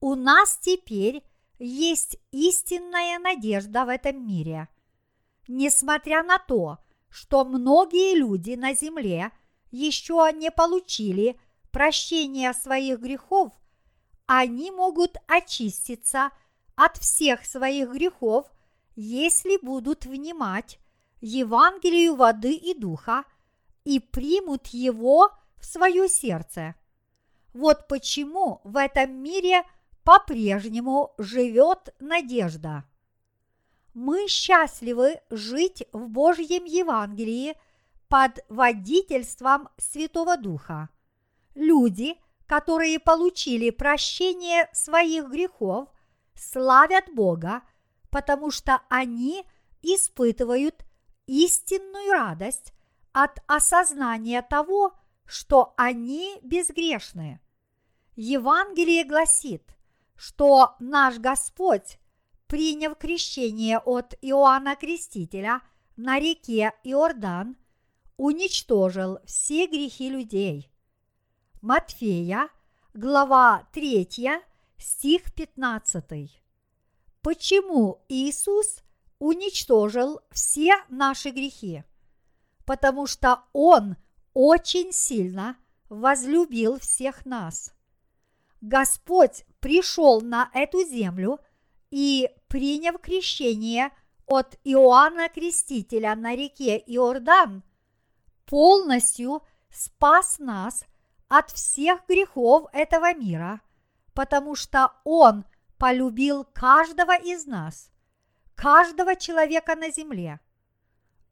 у 0.00 0.14
нас 0.14 0.58
теперь 0.58 1.24
есть 1.58 2.18
истинная 2.30 3.18
надежда 3.18 3.84
в 3.84 3.88
этом 3.88 4.26
мире. 4.26 4.68
Несмотря 5.48 6.22
на 6.22 6.38
то, 6.38 6.78
что 7.08 7.44
многие 7.44 8.14
люди 8.16 8.52
на 8.52 8.74
земле 8.74 9.32
еще 9.70 10.30
не 10.34 10.50
получили 10.50 11.40
прощения 11.70 12.52
своих 12.52 13.00
грехов, 13.00 13.52
они 14.26 14.70
могут 14.70 15.16
очиститься 15.26 16.30
от 16.76 16.96
всех 16.98 17.44
своих 17.44 17.90
грехов, 17.90 18.46
если 18.94 19.56
будут 19.64 20.04
внимать 20.04 20.78
Евангелию 21.20 22.14
воды 22.14 22.52
и 22.54 22.74
духа 22.74 23.24
и 23.84 24.00
примут 24.00 24.68
его 24.68 25.30
в 25.56 25.64
свое 25.64 26.08
сердце. 26.08 26.74
Вот 27.54 27.88
почему 27.88 28.60
в 28.64 28.76
этом 28.76 29.10
мире 29.22 29.62
по-прежнему 30.04 31.14
живет 31.18 31.94
надежда. 31.98 32.84
Мы 33.94 34.28
счастливы 34.28 35.20
жить 35.30 35.84
в 35.92 36.08
Божьем 36.08 36.64
Евангелии 36.64 37.56
под 38.08 38.38
водительством 38.48 39.68
Святого 39.76 40.36
Духа 40.36 40.88
люди, 41.58 42.16
которые 42.46 42.98
получили 42.98 43.70
прощение 43.70 44.68
своих 44.72 45.28
грехов, 45.28 45.88
славят 46.34 47.04
Бога, 47.12 47.62
потому 48.10 48.50
что 48.50 48.80
они 48.88 49.44
испытывают 49.82 50.84
истинную 51.26 52.12
радость 52.12 52.72
от 53.12 53.38
осознания 53.46 54.40
того, 54.42 54.94
что 55.26 55.74
они 55.76 56.38
безгрешны. 56.42 57.40
Евангелие 58.16 59.04
гласит, 59.04 59.76
что 60.16 60.74
наш 60.80 61.18
Господь, 61.18 61.98
приняв 62.46 62.96
крещение 62.96 63.78
от 63.78 64.14
Иоанна 64.22 64.74
Крестителя 64.74 65.60
на 65.96 66.18
реке 66.18 66.72
Иордан, 66.82 67.56
уничтожил 68.16 69.18
все 69.24 69.66
грехи 69.66 70.08
людей. 70.08 70.70
Матфея, 71.60 72.50
глава 72.94 73.66
3, 73.72 74.06
стих 74.78 75.34
15. 75.34 76.04
Почему 77.20 78.04
Иисус 78.08 78.84
уничтожил 79.18 80.20
все 80.30 80.76
наши 80.88 81.30
грехи? 81.30 81.82
Потому 82.64 83.08
что 83.08 83.42
Он 83.52 83.96
очень 84.34 84.92
сильно 84.92 85.56
возлюбил 85.88 86.78
всех 86.78 87.26
нас. 87.26 87.72
Господь 88.60 89.44
пришел 89.58 90.20
на 90.20 90.52
эту 90.54 90.84
землю 90.84 91.40
и, 91.90 92.30
приняв 92.46 93.00
крещение 93.00 93.90
от 94.26 94.60
Иоанна 94.62 95.28
Крестителя 95.28 96.14
на 96.14 96.36
реке 96.36 96.80
Иордан, 96.86 97.64
полностью 98.46 99.42
спас 99.70 100.38
нас– 100.38 100.84
от 101.28 101.50
всех 101.50 102.06
грехов 102.06 102.66
этого 102.72 103.14
мира, 103.14 103.60
потому 104.14 104.54
что 104.54 104.92
Он 105.04 105.44
полюбил 105.78 106.44
каждого 106.44 107.16
из 107.16 107.46
нас, 107.46 107.90
каждого 108.54 109.14
человека 109.16 109.76
на 109.76 109.90
земле. 109.90 110.40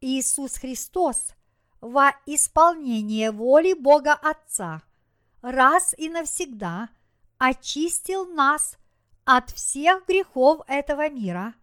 Иисус 0.01 0.57
Христос 0.57 1.35
во 1.81 2.13
исполнение 2.27 3.31
воли 3.31 3.73
Бога 3.73 4.13
Отца 4.13 4.83
раз 5.43 5.95
и 5.97 6.09
навсегда 6.09 6.89
очистил 7.39 8.27
нас 8.27 8.77
от 9.25 9.51
всех 9.51 10.07
грехов 10.07 10.61
этого 10.69 11.09
мира, 11.09 11.55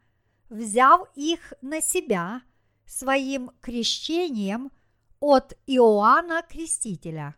взяв 0.50 1.08
их 1.16 1.54
на 1.62 1.82
себя 1.82 2.42
своим 2.86 3.52
крещением 3.62 4.72
от 5.20 5.54
Иоанна 5.66 6.44
Крестителя. 6.44 7.36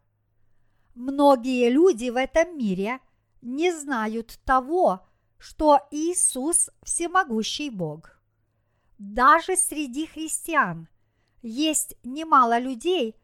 Многие 0.96 1.70
люди 1.70 2.10
в 2.10 2.16
этом 2.16 2.58
мире 2.58 3.00
не 3.42 3.74
знают 3.74 4.40
того, 4.46 5.06
что 5.38 5.82
Иисус 5.92 6.70
всемогущий 6.84 7.70
Бог. 7.70 8.18
Даже 8.98 9.58
среди 9.58 10.08
христиан 10.08 10.88
есть 11.42 11.96
немало 12.04 12.58
людей, 12.60 13.16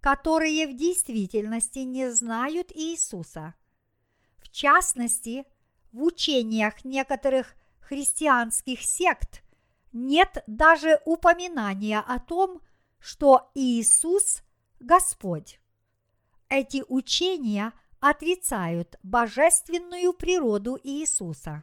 которые 0.00 0.66
в 0.66 0.76
действительности 0.76 1.80
не 1.80 2.10
знают 2.10 2.72
Иисуса. 2.74 3.54
В 4.38 4.50
частности, 4.50 5.44
в 5.92 6.02
учениях 6.02 6.84
некоторых 6.84 7.54
христианских 7.78 8.82
сект 8.82 9.44
нет 9.92 10.42
даже 10.48 11.00
упоминания 11.04 12.00
о 12.00 12.18
том, 12.18 12.60
что 12.98 13.52
Иисус– 13.54 14.42
Господь. 14.80 15.59
Эти 16.50 16.82
учения 16.88 17.72
отрицают 18.00 18.98
божественную 19.04 20.12
природу 20.12 20.80
Иисуса. 20.82 21.62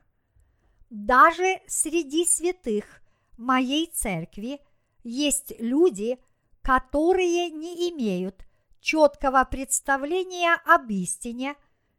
Даже 0.89 1.60
среди 1.67 2.26
святых 2.26 3.02
моей 3.38 3.88
церкви 3.88 4.62
есть 5.04 5.54
люди, 5.60 6.17
которые 6.62 7.50
не 7.50 7.91
имеют 7.91 8.45
четкого 8.80 9.43
представления 9.43 10.54
об 10.65 10.89
истине, 10.89 11.56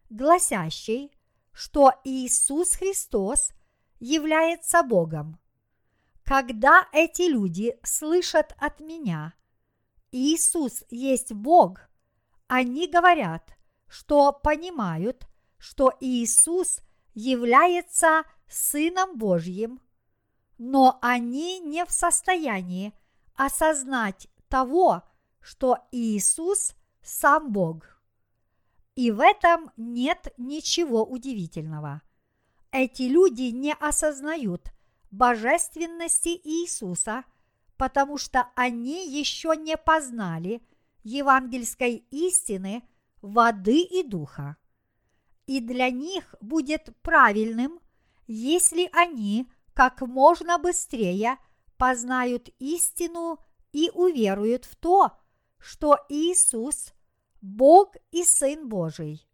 гласящей, 0.08 1.12
что 1.52 1.92
Иисус 2.04 2.72
Христос 2.72 3.50
является 4.00 4.82
Богом. 4.82 5.38
Когда 6.24 6.88
эти 6.92 7.28
люди 7.30 7.78
слышат 7.82 8.54
от 8.58 8.80
меня, 8.80 9.34
Иисус 10.10 10.84
есть 10.88 11.32
Бог, 11.34 11.87
они 12.48 12.88
говорят, 12.88 13.56
что 13.86 14.32
понимают, 14.32 15.28
что 15.58 15.92
Иисус 16.00 16.80
является 17.14 18.24
Сыном 18.48 19.18
Божьим, 19.18 19.80
но 20.56 20.98
они 21.02 21.60
не 21.60 21.84
в 21.84 21.90
состоянии 21.90 22.92
осознать 23.34 24.28
того, 24.48 25.02
что 25.40 25.78
Иисус 25.92 26.74
сам 27.02 27.52
Бог. 27.52 28.02
И 28.96 29.10
в 29.10 29.20
этом 29.20 29.70
нет 29.76 30.32
ничего 30.36 31.04
удивительного. 31.04 32.02
Эти 32.72 33.02
люди 33.02 33.50
не 33.50 33.74
осознают 33.74 34.72
божественности 35.10 36.40
Иисуса, 36.44 37.24
потому 37.76 38.18
что 38.18 38.50
они 38.56 39.08
еще 39.08 39.54
не 39.56 39.76
познали 39.76 40.62
евангельской 41.08 42.04
истины 42.10 42.82
воды 43.22 43.80
и 43.80 44.02
духа. 44.02 44.56
И 45.46 45.60
для 45.60 45.90
них 45.90 46.34
будет 46.40 46.94
правильным, 47.02 47.80
если 48.26 48.90
они 48.92 49.46
как 49.74 50.02
можно 50.02 50.58
быстрее 50.58 51.38
познают 51.76 52.48
истину 52.58 53.38
и 53.72 53.90
уверуют 53.94 54.64
в 54.64 54.76
то, 54.76 55.12
что 55.58 55.98
Иисус– 56.08 56.92
Бог 57.40 57.94
и 58.10 58.24
Сын 58.24 58.68
Божий. 58.68 59.24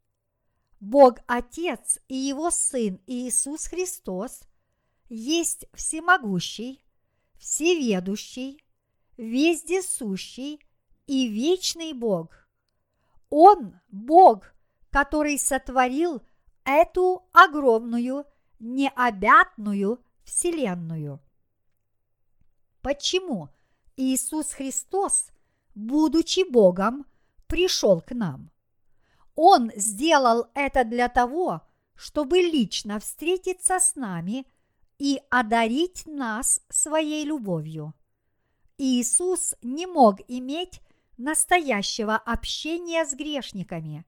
Бог 0.79 1.21
Отец 1.27 1.99
и 2.09 2.15
Его 2.15 2.51
Сын 2.51 3.01
Иисус 3.07 3.67
Христос 3.67 4.43
есть 5.09 5.65
всемогущий, 5.73 6.85
всеведущий, 7.39 8.63
вездесущий 9.17 10.61
и 11.07 11.29
вечный 11.29 11.93
Бог. 11.93 12.31
Он– 13.31 13.81
Бог, 13.88 14.55
который 14.90 15.38
сотворил 15.38 16.23
эту 16.64 17.29
огромную, 17.33 18.27
необятную 18.59 20.03
Вселенную. 20.25 21.21
Почему 22.81 23.49
Иисус 23.97 24.53
Христос, 24.53 25.31
будучи 25.75 26.49
Богом, 26.51 27.07
пришел 27.47 28.01
к 28.01 28.12
нам? 28.12 28.51
Он 29.35 29.71
сделал 29.75 30.47
это 30.55 30.85
для 30.85 31.09
того, 31.09 31.62
чтобы 31.97 32.38
лично 32.38 33.01
встретиться 33.01 33.79
с 33.81 33.97
нами 33.97 34.47
и 34.99 35.21
одарить 35.31 36.07
нас 36.07 36.61
своей 36.69 37.25
любовью. 37.25 37.95
Иисус 38.79 39.55
не 39.62 39.87
мог 39.87 40.21
иметь 40.29 40.81
настоящего 41.16 42.16
общения 42.16 43.05
с 43.05 43.14
грешниками. 43.14 44.05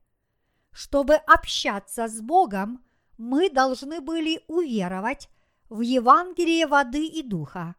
Чтобы 0.71 1.15
общаться 1.15 2.07
с 2.07 2.21
Богом, 2.21 2.83
мы 3.17 3.49
должны 3.49 4.01
были 4.01 4.43
уверовать 4.47 5.29
в 5.69 5.81
Евангелие 5.81 6.67
воды 6.67 7.05
и 7.05 7.23
духа. 7.23 7.75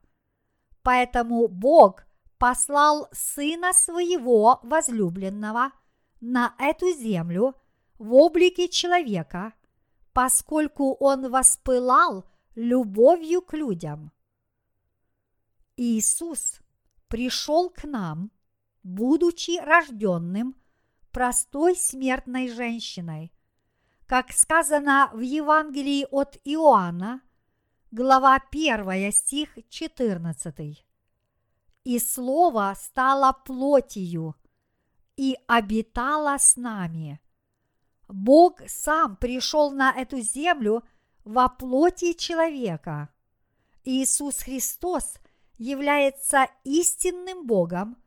Поэтому 0.82 1.48
Бог 1.48 2.04
послал 2.38 3.08
Сына 3.12 3.72
Своего 3.72 4.60
возлюбленного 4.62 5.72
на 6.20 6.54
эту 6.58 6.90
землю 6.92 7.54
в 7.98 8.14
облике 8.14 8.68
человека, 8.68 9.52
поскольку 10.12 10.94
Он 10.94 11.30
воспылал 11.30 12.24
любовью 12.54 13.42
к 13.42 13.54
людям. 13.54 14.12
Иисус 15.76 16.60
пришел 17.06 17.70
к 17.70 17.84
нам, 17.84 18.32
будучи 18.82 19.60
рожденным 19.60 20.56
простой 21.12 21.76
смертной 21.76 22.48
женщиной. 22.48 23.32
Как 24.06 24.32
сказано 24.32 25.10
в 25.12 25.20
Евангелии 25.20 26.06
от 26.10 26.38
Иоанна, 26.44 27.20
глава 27.90 28.38
1, 28.50 29.12
стих 29.12 29.58
14. 29.68 30.84
«И 31.84 31.98
Слово 31.98 32.74
стало 32.76 33.32
плотью 33.32 34.34
и 35.16 35.36
обитало 35.46 36.38
с 36.38 36.56
нами». 36.56 37.20
Бог 38.08 38.60
сам 38.66 39.16
пришел 39.16 39.70
на 39.70 39.92
эту 39.92 40.20
землю 40.20 40.82
во 41.24 41.48
плоти 41.48 42.14
человека. 42.14 43.10
Иисус 43.84 44.38
Христос 44.38 45.18
является 45.58 46.46
истинным 46.64 47.46
Богом, 47.46 47.98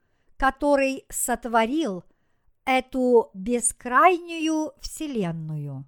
который 0.41 1.06
сотворил 1.10 2.04
эту 2.65 3.30
бескрайнюю 3.36 4.73
вселенную. 4.82 5.86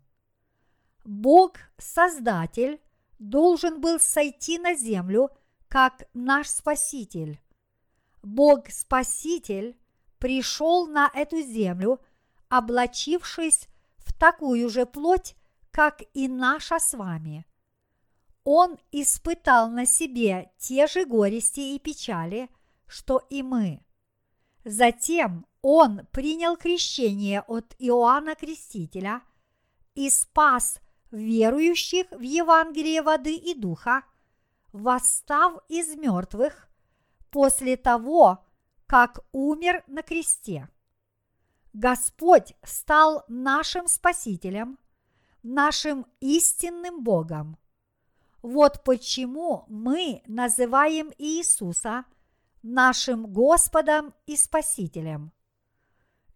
Бог– 1.03 1.53
Создатель– 1.79 2.79
должен 3.19 3.81
был 3.81 3.99
сойти 3.99 4.59
на 4.59 4.75
землю 4.75 5.31
как 5.69 6.07
наш 6.13 6.49
Спаситель. 6.49 7.41
Бог-Спаситель 8.21 9.75
пришел 10.19 10.85
на 10.85 11.09
эту 11.15 11.41
землю, 11.41 11.99
облачившись 12.47 13.67
в 13.97 14.13
такую 14.13 14.69
же 14.69 14.85
плоть, 14.85 15.35
как 15.71 16.03
и 16.13 16.27
наша 16.27 16.77
с 16.77 16.95
вами. 16.95 17.47
Он 18.43 18.77
испытал 18.91 19.71
на 19.71 19.87
себе 19.87 20.51
те 20.59 20.85
же 20.85 21.05
горести 21.05 21.73
и 21.75 21.79
печали, 21.79 22.51
что 22.85 23.17
и 23.31 23.41
мы. 23.41 23.82
Затем 24.65 25.45
он 25.62 26.06
принял 26.12 26.56
крещение 26.58 27.41
от 27.41 27.76
Иоанна 27.80 28.36
Крестителя 28.36 29.21
и 29.95 30.10
спас 30.10 30.80
верующих 31.12 32.08
в 32.12 32.21
Евангелие 32.21 33.02
воды 33.02 33.36
и 33.36 33.54
духа, 33.54 34.04
восстав 34.71 35.60
из 35.69 35.95
мертвых 35.95 36.67
после 37.30 37.78
того, 37.78 38.43
как 38.88 39.19
умер 39.32 39.84
на 39.88 40.02
кресте. 40.02 40.69
Господь 41.73 42.54
стал 42.63 43.23
нашим 43.28 43.88
Спасителем, 43.88 44.80
нашим 45.41 46.06
истинным 46.19 47.04
Богом. 47.04 47.58
Вот 48.41 48.84
почему 48.84 49.65
мы 49.67 50.21
называем 50.28 51.12
Иисуса 51.17 52.06
нашим 52.63 53.28
Господом 53.28 54.13
и 54.26 54.36
Спасителем. 54.36 55.32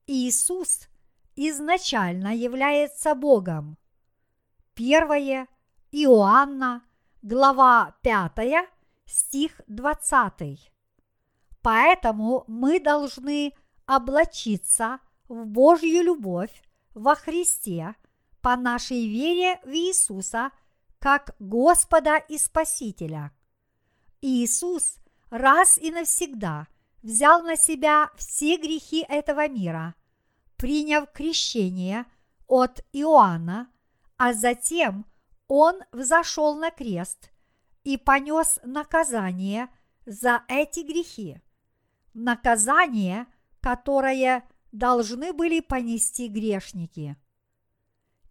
Иисус 0.06 0.88
изначально 1.36 2.36
является 2.36 3.16
Богом– 3.16 3.78
1 4.78 5.48
Иоанна, 5.92 6.84
глава 7.24 7.96
5, 8.04 8.70
стих 9.08 9.60
20. 9.66 10.72
Поэтому 11.63 12.44
мы 12.48 12.80
должны 12.80 13.54
облачиться 13.88 15.00
в 15.28 15.48
Божью 15.48 16.04
любовь 16.04 16.62
во 16.94 17.16
Христе 17.16 17.96
по 18.42 18.56
нашей 18.56 19.08
вере 19.08 19.60
в 19.63 19.70
Иисуса 19.70 20.52
как 21.00 21.36
Господа 21.40 22.18
и 22.18 22.38
Спасителя. 22.38 23.32
Иисус 24.22 25.00
раз 25.30 25.78
и 25.78 25.92
навсегда 25.92 26.68
взял 27.02 27.42
на 27.44 27.56
себя 27.56 28.10
все 28.18 28.58
грехи 28.58 29.06
этого 29.08 29.48
мира, 29.48 29.96
приняв 30.56 31.12
крещение 31.12 32.06
от 32.48 32.84
Иоанна, 32.94 33.70
а 34.18 34.34
затем 34.34 35.06
он 35.48 35.82
взошел 35.92 36.56
на 36.56 36.72
крест 36.72 37.32
и 37.84 37.98
понес 37.98 38.60
наказание 38.63 39.70
за 40.06 40.44
эти 40.48 40.82
грехи. 40.82 41.42
Наказание, 42.13 43.28
которое 43.62 44.48
должны 44.72 45.34
были 45.34 45.60
понести 45.60 46.28
грешники. 46.28 47.16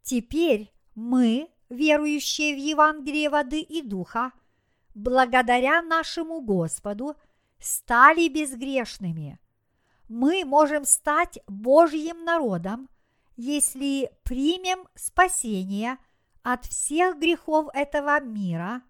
Теперь 0.03 0.73
мы, 0.95 1.49
верующие 1.69 2.55
в 2.55 2.59
Евангелие 2.59 3.31
воды 3.31 3.61
и 3.61 3.83
духа, 3.83 4.33
благодаря 4.97 5.83
нашему 5.83 6.41
Господу, 6.41 7.17
стали 7.61 8.29
безгрешными. 8.29 9.39
Мы 10.09 10.45
можем 10.45 10.85
стать 10.85 11.39
Божьим 11.47 12.25
народом, 12.25 12.89
если 13.37 14.11
примем 14.25 14.89
спасение 14.95 15.99
от 16.43 16.65
всех 16.65 17.19
грехов 17.19 17.69
этого 17.75 18.21
мира, 18.21 18.83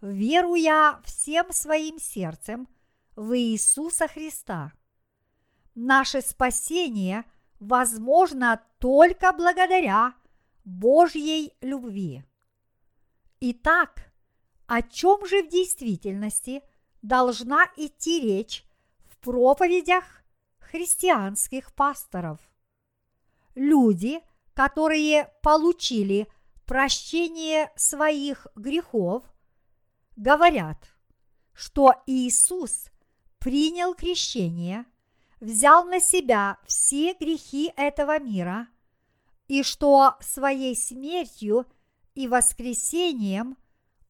веруя 0.00 1.00
всем 1.04 1.52
своим 1.52 1.98
сердцем 2.00 2.68
в 3.14 3.38
Иисуса 3.38 4.08
Христа. 4.08 4.72
Наше 5.76 6.22
спасение 6.22 7.24
возможно 7.60 8.60
только 8.78 9.32
благодаря 9.32 10.14
Божьей 10.64 11.52
любви. 11.60 12.24
Итак, 13.40 14.05
о 14.66 14.82
чем 14.82 15.26
же 15.26 15.42
в 15.42 15.48
действительности 15.48 16.62
должна 17.02 17.66
идти 17.76 18.20
речь 18.20 18.64
в 19.04 19.18
проповедях 19.18 20.04
христианских 20.58 21.74
пасторов? 21.74 22.40
Люди, 23.54 24.20
которые 24.54 25.32
получили 25.42 26.28
прощение 26.64 27.72
своих 27.76 28.46
грехов, 28.56 29.22
говорят, 30.16 30.78
что 31.52 31.94
Иисус 32.06 32.90
принял 33.38 33.94
крещение, 33.94 34.84
взял 35.40 35.84
на 35.84 36.00
себя 36.00 36.58
все 36.66 37.14
грехи 37.14 37.72
этого 37.76 38.18
мира– 38.18 38.68
и 39.48 39.62
что 39.62 40.16
своей 40.20 40.76
смертью 40.76 41.66
и 42.14 42.28
воскресением 42.28 43.56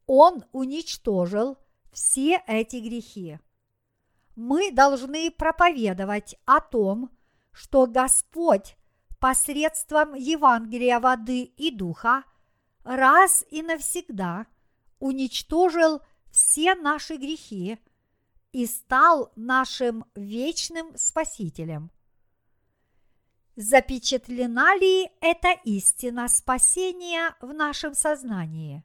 Он 0.06 0.44
уничтожил 0.52 1.58
все 1.92 2.42
эти 2.46 2.76
грехи. 2.76 3.38
Мы 4.34 4.70
должны 4.70 5.30
проповедовать 5.30 6.36
о 6.44 6.60
том, 6.60 7.10
что 7.52 7.86
Господь 7.86 8.76
посредством 9.18 10.14
Евангелия 10.14 11.00
воды 11.00 11.42
и 11.42 11.70
духа 11.70 12.24
раз 12.84 13.44
и 13.50 13.62
навсегда 13.62 14.46
уничтожил 14.98 16.00
все 16.30 16.74
наши 16.74 17.16
грехи 17.16 17.78
и 18.52 18.66
стал 18.66 19.32
нашим 19.36 20.04
вечным 20.14 20.96
Спасителем 20.96 21.90
запечатлена 23.56 24.76
ли 24.76 25.10
эта 25.20 25.52
истина 25.64 26.28
спасения 26.28 27.34
в 27.40 27.52
нашем 27.52 27.94
сознании? 27.94 28.84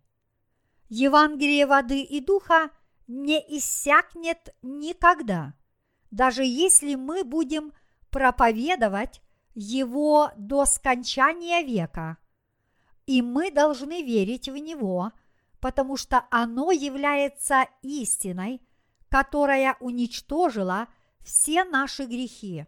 Евангелие 0.94 1.66
воды 1.66 2.02
и 2.02 2.20
духа 2.20 2.70
не 3.08 3.40
иссякнет 3.40 4.54
никогда, 4.62 5.54
даже 6.12 6.44
если 6.44 6.96
мы 6.96 7.24
будем 7.24 7.74
проповедовать 8.10 9.22
его 9.56 10.32
до 10.38 10.66
скончания 10.66 11.64
века. 11.64 12.18
И 13.06 13.22
мы 13.22 13.52
должны 13.52 14.04
верить 14.04 14.50
в 14.50 14.56
него, 14.58 15.12
потому 15.60 15.98
что 15.98 16.26
оно 16.30 16.72
является 16.72 17.66
истиной, 17.82 18.62
которая 19.10 19.78
уничтожила 19.80 20.88
все 21.22 21.64
наши 21.64 22.06
грехи 22.06 22.68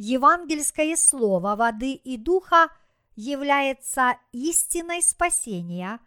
евангельское 0.00 0.96
слово 0.96 1.56
воды 1.56 1.92
и 1.92 2.16
духа 2.16 2.70
является 3.16 4.16
истиной 4.32 5.02
спасения, 5.02 6.00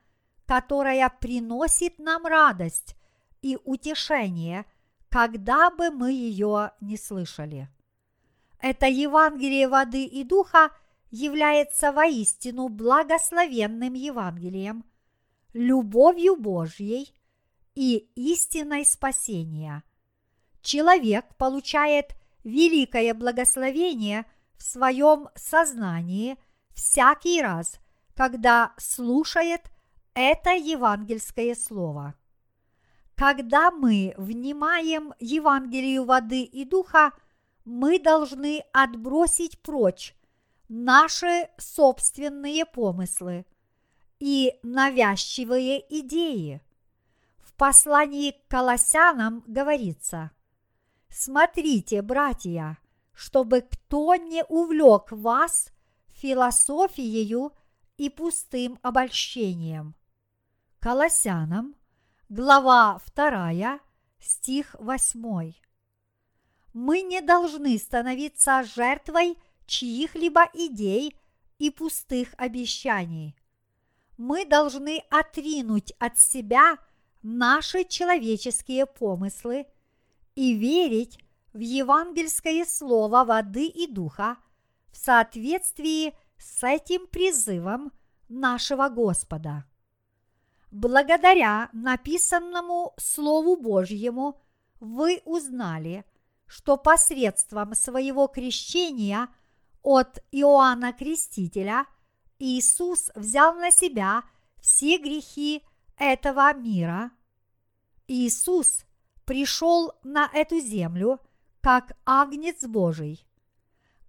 которая 0.46 1.10
приносит 1.10 2.00
нам 2.00 2.26
радость 2.26 2.96
и 3.42 3.58
утешение, 3.64 4.66
когда 5.10 5.70
бы 5.70 5.92
мы 5.92 6.12
ее 6.12 6.72
не 6.82 6.98
слышали. 6.98 7.70
Это 8.60 8.88
Евангелие 8.88 9.68
воды 9.68 10.06
и 10.06 10.24
духа 10.24 10.72
является 11.12 11.92
воистину 11.92 12.70
благословенным 12.70 13.94
Евангелием, 13.94 14.86
любовью 15.54 16.36
Божьей 16.36 17.14
и 17.76 18.10
истиной 18.16 18.86
спасения. 18.86 19.84
Человек 20.62 21.36
получает– 21.38 22.16
великое 22.44 23.14
благословение 23.14 24.26
в 24.58 24.64
своем 24.64 25.30
сознании 25.36 26.38
всякий 26.74 27.42
раз, 27.42 27.80
когда 28.16 28.74
слушает 28.78 29.72
это 30.14 30.52
евангельское 30.52 31.56
слово. 31.56 32.16
Когда 33.16 33.72
мы 33.72 34.14
внимаем 34.18 35.14
Евангелию 35.20 36.06
воды 36.06 36.44
и 36.44 36.66
духа, 36.66 37.12
мы 37.66 38.00
должны 38.00 38.64
отбросить 38.74 39.60
прочь 39.62 40.16
наши 40.68 41.50
собственные 41.58 42.66
помыслы 42.66 43.46
и 44.20 44.54
навязчивые 44.64 45.84
идеи. 46.02 46.62
В 47.38 47.54
послании 47.54 48.32
к 48.32 48.48
Колоссянам 48.50 49.44
говорится– 49.48 50.32
Смотрите, 51.16 52.02
братья, 52.02 52.80
чтобы 53.14 53.62
кто 53.62 54.16
не 54.16 54.44
увлек 54.46 55.12
вас 55.12 55.72
философией 56.08 57.52
и 57.98 58.10
пустым 58.10 58.80
обольщением. 58.82 59.94
Колоссянам, 60.84 61.76
глава 62.28 63.00
2, 63.16 63.80
стих 64.20 64.76
8. 64.78 65.54
Мы 66.74 67.02
не 67.04 67.22
должны 67.22 67.78
становиться 67.78 68.66
жертвой 68.66 69.38
чьих-либо 69.66 70.42
идей 70.54 71.16
и 71.58 71.70
пустых 71.70 72.34
обещаний. 72.36 73.34
Мы 74.18 74.46
должны 74.46 75.02
отринуть 75.10 75.94
от 76.00 76.20
себя 76.20 76.78
наши 77.22 77.86
человеческие 77.86 78.86
помыслы 78.86 79.68
и 80.36 80.54
верить 80.54 81.18
в 81.54 81.60
евангельское 81.60 82.66
слово 82.66 83.24
воды 83.24 83.68
и 83.68 83.88
духа 83.88 84.36
в 84.92 84.98
соответствии 84.98 86.14
с 86.38 86.62
этим 86.62 87.08
призывом 87.08 87.94
нашего 88.28 88.90
Господа. 88.90 89.64
Благодаря 90.74 91.70
написанному 91.72 92.96
Слову 92.98 93.58
Божьему 93.58 94.42
вы 94.80 95.22
узнали, 95.24 96.04
что 96.48 96.78
посредством 96.78 97.76
своего 97.76 98.26
крещения 98.26 99.28
от 99.84 100.18
Иоанна 100.32 100.92
Крестителя 100.92 101.86
Иисус 102.40 103.12
взял 103.14 103.54
на 103.54 103.70
себя 103.70 104.24
все 104.62 104.98
грехи 104.98 105.62
этого 106.00 106.52
мира. 106.56 107.12
Иисус 108.08 108.84
пришел 109.26 109.94
на 110.02 110.28
эту 110.34 110.60
землю 110.60 111.20
как 111.62 111.96
агнец 112.04 112.64
Божий. 112.66 113.24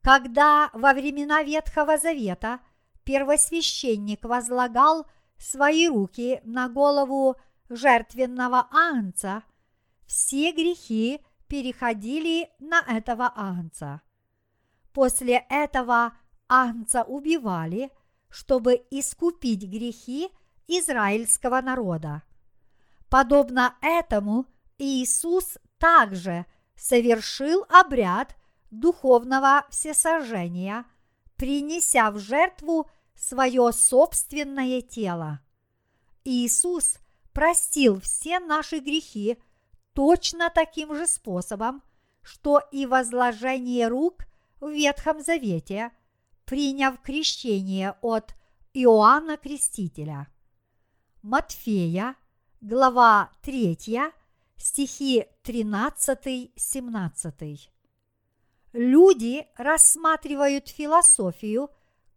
Когда 0.01 0.71
во 0.73 0.95
времена 0.95 1.43
Ветхого 1.43 1.99
Завета 1.99 2.61
первосвященник 3.05 4.25
возлагал 4.25 5.07
свои 5.39 5.89
руки 5.89 6.41
на 6.45 6.69
голову 6.69 7.37
жертвенного 7.69 8.69
агнца, 8.71 9.43
все 10.07 10.53
грехи 10.53 11.21
переходили 11.49 12.51
на 12.59 12.81
этого 12.81 13.33
агнца. 13.35 14.03
После 14.93 15.45
этого 15.49 16.15
агнца 16.49 17.03
убивали, 17.03 17.91
чтобы 18.29 18.85
искупить 18.91 19.65
грехи 19.65 20.29
израильского 20.67 21.61
народа. 21.61 22.23
Подобно 23.09 23.77
этому 23.81 24.47
Иисус 24.79 25.59
также 25.79 26.47
совершил 26.77 27.65
обряд 27.69 28.37
духовного 28.71 29.65
всесожжения, 29.71 30.85
принеся 31.37 32.11
в 32.11 32.19
жертву 32.19 32.91
свое 33.15 33.71
собственное 33.73 34.81
тело. 34.81 35.41
Иисус 36.25 36.99
простил 37.33 38.01
все 38.01 38.41
наши 38.41 38.79
грехи 38.79 39.39
точно 39.93 40.51
таким 40.51 40.95
же 40.95 41.07
способом, 41.07 41.83
что 42.23 42.61
и 42.73 42.87
возложение 42.87 43.89
рук 43.89 44.25
в 44.61 44.71
Ветхом 44.71 45.21
Завете, 45.21 45.93
приняв 46.45 47.01
крещение 47.01 47.97
от 48.01 48.35
Иоанна 48.73 49.37
Крестителя. 49.37 50.29
Матфея, 51.23 52.17
глава 52.61 53.31
3, 53.43 53.77
стихи 54.57 55.27
13-17. 55.45 57.69
Люди 58.73 59.47
рассматривают 59.57 60.69
философию 60.69 61.71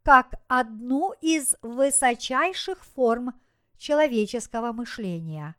как 0.08 0.40
одну 0.48 1.14
из 1.20 1.58
высочайших 1.62 2.86
форм 2.86 3.38
человеческого 3.78 4.72
мышления 4.72 5.54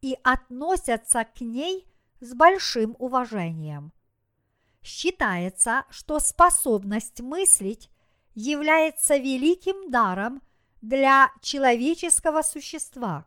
и 0.00 0.18
относятся 0.24 1.24
к 1.24 1.40
ней 1.40 1.86
с 2.18 2.34
большим 2.34 2.96
уважением. 2.98 3.92
Считается, 4.82 5.84
что 5.88 6.18
способность 6.18 7.20
мыслить 7.20 7.90
является 8.34 9.18
великим 9.18 9.88
даром 9.92 10.42
для 10.82 11.30
человеческого 11.40 12.42
существа. 12.42 13.24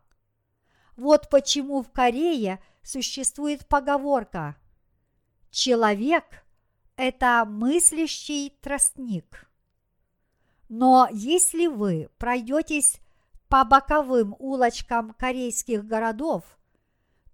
Вот 0.98 1.30
почему 1.30 1.82
в 1.82 1.90
Корее 1.90 2.62
существует 2.82 3.66
поговорка 3.70 4.58
«Человек– 5.52 6.46
это 6.98 7.46
мыслящий 7.48 8.50
тростник». 8.50 9.53
Но 10.76 11.08
если 11.12 11.68
вы 11.68 12.10
пройдетесь 12.18 13.00
по 13.48 13.64
боковым 13.64 14.36
улочкам 14.40 15.14
корейских 15.14 15.86
городов, 15.86 16.44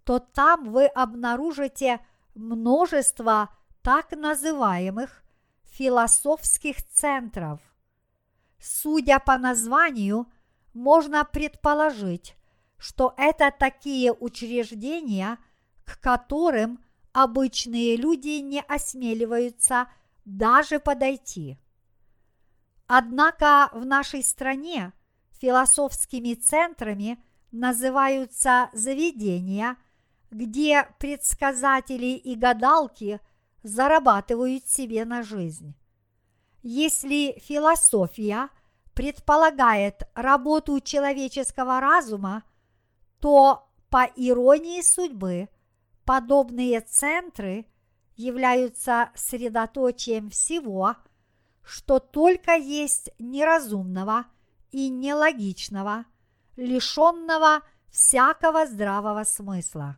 то 0.04 0.20
там 0.20 0.70
вы 0.70 0.88
обнаружите 0.88 2.06
множество 2.36 3.48
так 3.82 4.12
называемых 4.12 5.24
философских 5.64 6.86
центров. 6.90 7.62
Судя 8.60 9.20
по 9.20 9.38
названию, 9.38 10.30
можно 10.74 11.24
предположить, 11.24 12.36
что 12.78 13.14
это 13.16 13.54
такие 13.58 14.12
учреждения, 14.12 15.38
к 15.86 15.98
которым 16.02 16.84
обычные 17.14 17.96
люди 17.96 18.42
не 18.42 18.60
осмеливаются 18.60 19.88
даже 20.26 20.82
подойти. 20.82 21.58
Однако 22.92 23.70
в 23.72 23.86
нашей 23.86 24.24
стране 24.24 24.94
философскими 25.40 26.34
центрами 26.34 27.24
называются 27.52 28.72
заведения, 28.74 29.78
где 30.32 30.90
предсказатели 30.98 32.18
и 32.18 32.34
гадалки 32.34 33.22
зарабатывают 33.62 34.68
себе 34.68 35.06
на 35.06 35.22
жизнь. 35.22 35.76
Если 36.64 37.40
философия 37.40 38.50
предполагает 38.96 40.10
работу 40.16 40.80
человеческого 40.80 41.80
разума, 41.80 42.42
то, 43.20 43.70
по 43.92 44.10
иронии 44.16 44.82
судьбы, 44.82 45.50
подобные 46.06 46.82
центры 46.82 47.68
являются 48.16 49.12
средоточием 49.14 50.32
всего, 50.32 50.96
что 51.70 52.00
только 52.00 52.56
есть 52.56 53.12
неразумного 53.20 54.26
и 54.72 54.90
нелогичного, 54.90 56.06
лишенного 56.56 57.62
всякого 57.92 58.66
здравого 58.66 59.24
смысла. 59.24 59.98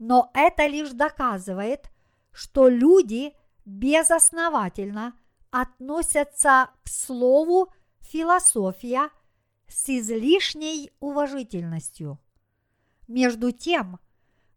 Но 0.00 0.28
это 0.34 0.66
лишь 0.66 0.90
доказывает, 0.90 1.92
что 2.32 2.68
люди 2.68 3.32
безосновательно 3.64 5.14
относятся 5.52 6.70
к 6.82 6.88
слову 6.88 7.72
философия 8.00 9.10
с 9.68 9.88
излишней 9.88 10.90
уважительностью. 10.98 12.18
Между 13.06 13.52
тем, 13.52 14.00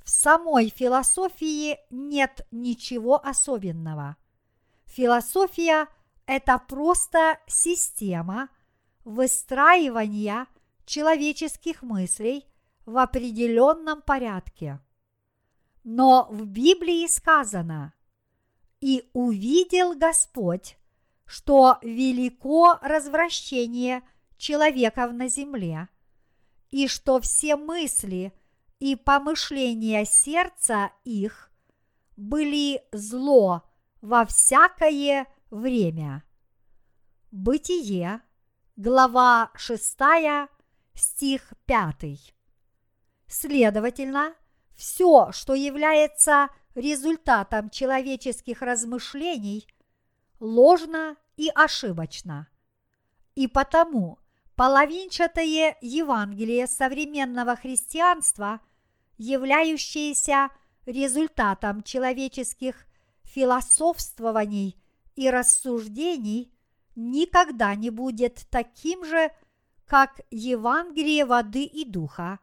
в 0.03 0.09
самой 0.09 0.69
философии 0.69 1.77
нет 1.91 2.47
ничего 2.49 3.23
особенного. 3.23 4.17
Философия– 4.85 5.87
это 6.25 6.57
просто 6.57 7.39
система 7.47 8.49
выстраивания 9.03 10.47
человеческих 10.85 11.81
мыслей 11.81 12.45
в 12.85 12.97
определенном 12.97 14.01
порядке. 14.01 14.79
Но 15.83 16.27
в 16.29 16.45
Библии 16.45 17.07
сказано 17.07 17.93
«И 18.79 19.09
увидел 19.13 19.95
Господь, 19.95 20.77
что 21.25 21.77
велико 21.81 22.77
развращение 22.81 24.03
человеков 24.37 25.11
на 25.13 25.27
земле, 25.27 25.89
и 26.71 26.87
что 26.87 27.19
все 27.19 27.55
мысли– 27.55 28.33
и 28.81 28.95
помышления 28.95 30.05
сердца 30.05 30.91
их 31.03 31.51
были 32.17 32.81
зло 32.91 33.61
во 34.01 34.25
всякое 34.25 35.27
время. 35.51 36.23
Бытие, 37.29 38.21
глава 38.75 39.51
6, 39.55 39.97
стих 40.95 41.53
5. 41.65 42.33
Следовательно, 43.27 44.33
все, 44.75 45.31
что 45.31 45.53
является 45.53 46.49
результатом 46.73 47.69
человеческих 47.69 48.63
размышлений, 48.63 49.67
ложно 50.39 51.15
и 51.37 51.49
ошибочно. 51.53 52.47
И 53.35 53.47
потому 53.47 54.17
половинчатое 54.55 55.77
Евангелие 55.81 56.65
современного 56.65 57.55
христианства– 57.55 58.61
являющиеся 59.21 60.49
результатом 60.87 61.83
человеческих 61.83 62.87
философствований 63.23 64.80
и 65.21 65.29
рассуждений, 65.29 66.51
никогда 66.95 67.75
не 67.75 67.89
будет 67.89 68.45
таким 68.49 69.05
же, 69.05 69.31
как 69.85 70.21
Евангелие 70.31 71.25
воды 71.25 71.63
и 71.63 71.85
духа, 71.85 72.39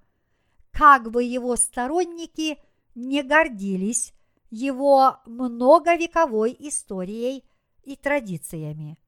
как 0.70 1.10
бы 1.10 1.24
его 1.24 1.56
сторонники 1.56 2.58
не 2.94 3.22
гордились 3.22 4.12
его 4.50 5.18
многовековой 5.26 6.54
историей 6.58 7.44
и 7.82 7.96
традициями. 7.96 8.98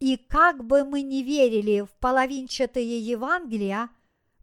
И 0.00 0.16
как 0.16 0.64
бы 0.64 0.84
мы 0.84 1.02
не 1.02 1.22
верили 1.22 1.82
в 1.82 1.90
половинчатые 2.00 2.98
Евангелия, 2.98 3.88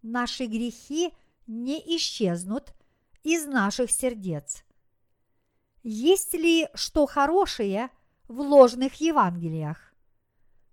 наши 0.02 0.46
грехи– 0.46 1.14
не 1.50 1.80
исчезнут 1.98 2.74
из 3.24 3.48
наших 3.48 3.90
сердец. 3.90 4.64
Есть 5.82 6.34
ли 6.34 6.70
что 6.76 7.08
хорошее 7.08 7.90
в 8.30 8.40
ложных 8.40 9.02
Евангелиях? 9.02 9.94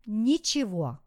Ничего. 0.04 1.00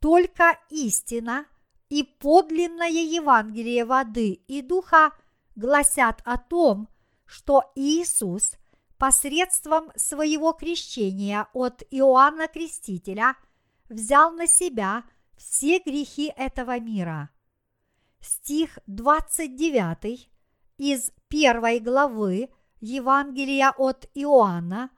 Только 0.00 0.58
истина 0.70 1.44
и 1.90 2.02
подлинное 2.02 2.88
Евангелие 2.88 3.84
воды 3.84 4.30
и 4.48 4.62
духа 4.62 5.12
гласят 5.54 6.22
о 6.24 6.38
том, 6.38 6.88
что 7.26 7.70
Иисус 7.74 8.54
посредством 8.96 9.90
своего 9.94 10.54
крещения 10.54 11.46
от 11.52 11.82
Иоанна 11.90 12.48
Крестителя 12.48 13.36
взял 13.90 14.32
на 14.32 14.46
себя 14.46 15.04
все 15.36 15.78
грехи 15.80 16.32
этого 16.34 16.80
мира– 16.80 17.28
стих 18.22 18.78
29 18.86 20.30
из 20.78 21.12
первой 21.28 21.80
главы 21.80 22.48
Евангелия 22.80 23.74
от 23.76 24.08
Иоанна 24.14 24.90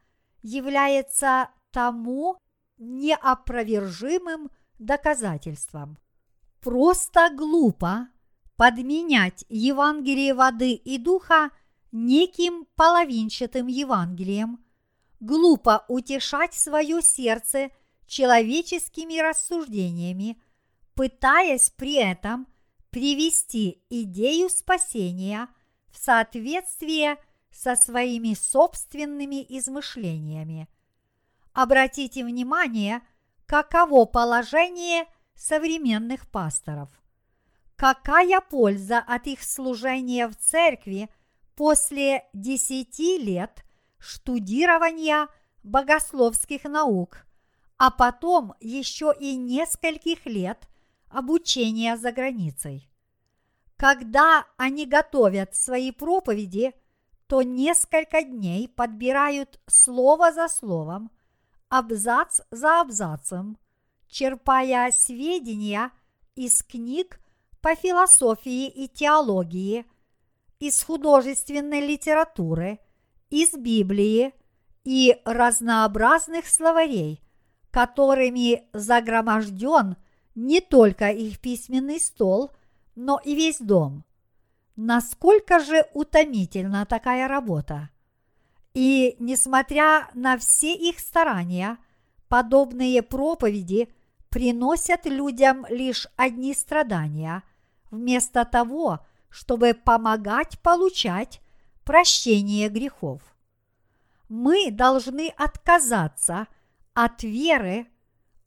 является 0.45 1.49
тому 1.73 2.37
неопровержимым 2.79 4.51
доказательством. 4.79 5.99
Просто 6.61 7.31
глупо 7.35 8.09
подменять 8.57 9.45
Евангелие 9.49 10.35
воды 10.35 10.75
и 10.75 10.99
духа 10.99 11.51
неким 11.93 12.67
половинчатым 12.77 13.67
Евангелием, 13.67 14.65
глупо 15.19 15.85
утешать 15.89 16.55
свое 16.55 17.01
сердце 17.03 17.71
человеческими 18.07 19.19
рассуждениями, 19.19 20.41
пытаясь 20.95 21.71
при 21.71 21.95
этом 21.95 22.47
привести 22.91 23.83
идею 23.89 24.51
спасения 24.51 25.49
в 25.91 25.97
соответствие 25.97 27.17
со 27.55 27.77
своими 27.77 28.35
собственными 28.35 29.47
измышлениями. 29.49 30.69
Обратите 31.53 32.25
внимание, 32.25 33.01
каково 33.47 34.07
положение 34.07 35.07
современных 35.37 36.29
пасторов. 36.29 36.89
какая 37.77 38.41
польза 38.41 38.99
от 38.99 39.27
их 39.27 39.43
служения 39.43 40.29
в 40.29 40.37
церкви 40.37 41.09
после 41.55 42.25
десяти 42.33 43.19
лет 43.19 43.65
штудирования 43.99 45.29
богословских 45.63 46.65
наук, 46.65 47.27
а 47.77 47.91
потом 47.91 48.55
еще 48.61 49.13
и 49.19 49.35
нескольких 49.37 50.27
лет 50.27 50.69
обучения 51.09 51.97
за 51.97 52.13
границей. 52.13 52.89
Когда 53.77 54.47
они 54.57 54.87
готовят 54.87 55.57
свои 55.57 55.91
проповеди, 55.91 56.75
то 57.35 57.43
несколько 57.43 58.23
дней 58.23 58.69
подбирают 58.69 59.59
слово 59.67 60.33
за 60.33 60.47
словом, 60.47 61.11
абзац 61.69 62.41
за 62.53 62.81
абзацем, 62.81 63.59
черпая 64.07 64.93
сведения 64.93 65.91
из 66.37 66.63
книг 66.63 67.19
по 67.61 67.75
философии 67.75 68.69
и 68.69 68.87
теологии, 68.87 69.85
из 70.61 70.81
художественной 70.85 71.81
литературы, 71.81 72.79
из 73.31 73.53
Библии 73.55 74.33
и 74.85 75.21
разнообразных 75.25 76.47
словарей, 76.47 77.21
которыми 77.73 78.63
загроможден 78.73 79.97
не 80.37 80.61
только 80.61 81.09
их 81.09 81.41
письменный 81.41 81.99
стол, 81.99 82.53
но 82.95 83.21
и 83.25 83.35
весь 83.35 83.59
дом. 83.59 84.05
Насколько 84.77 85.61
же 85.61 85.87
утомительна 85.95 86.87
такая 86.87 87.29
работа? 87.29 87.91
И 88.75 89.17
несмотря 89.19 90.11
на 90.15 90.37
все 90.37 90.75
их 90.75 90.99
старания, 90.99 91.79
подобные 92.29 93.03
проповеди 93.03 93.89
приносят 94.31 95.07
людям 95.07 95.65
лишь 95.69 96.09
одни 96.17 96.55
страдания– 96.55 97.43
вместо 97.95 98.45
того, 98.45 99.01
чтобы 99.31 99.75
помогать 99.75 100.59
получать 100.61 101.41
прощение 101.85 102.69
грехов. 102.69 103.23
Мы 104.29 104.71
должны 104.71 105.29
отказаться 105.37 106.47
от 106.93 107.23
веры, 107.23 107.87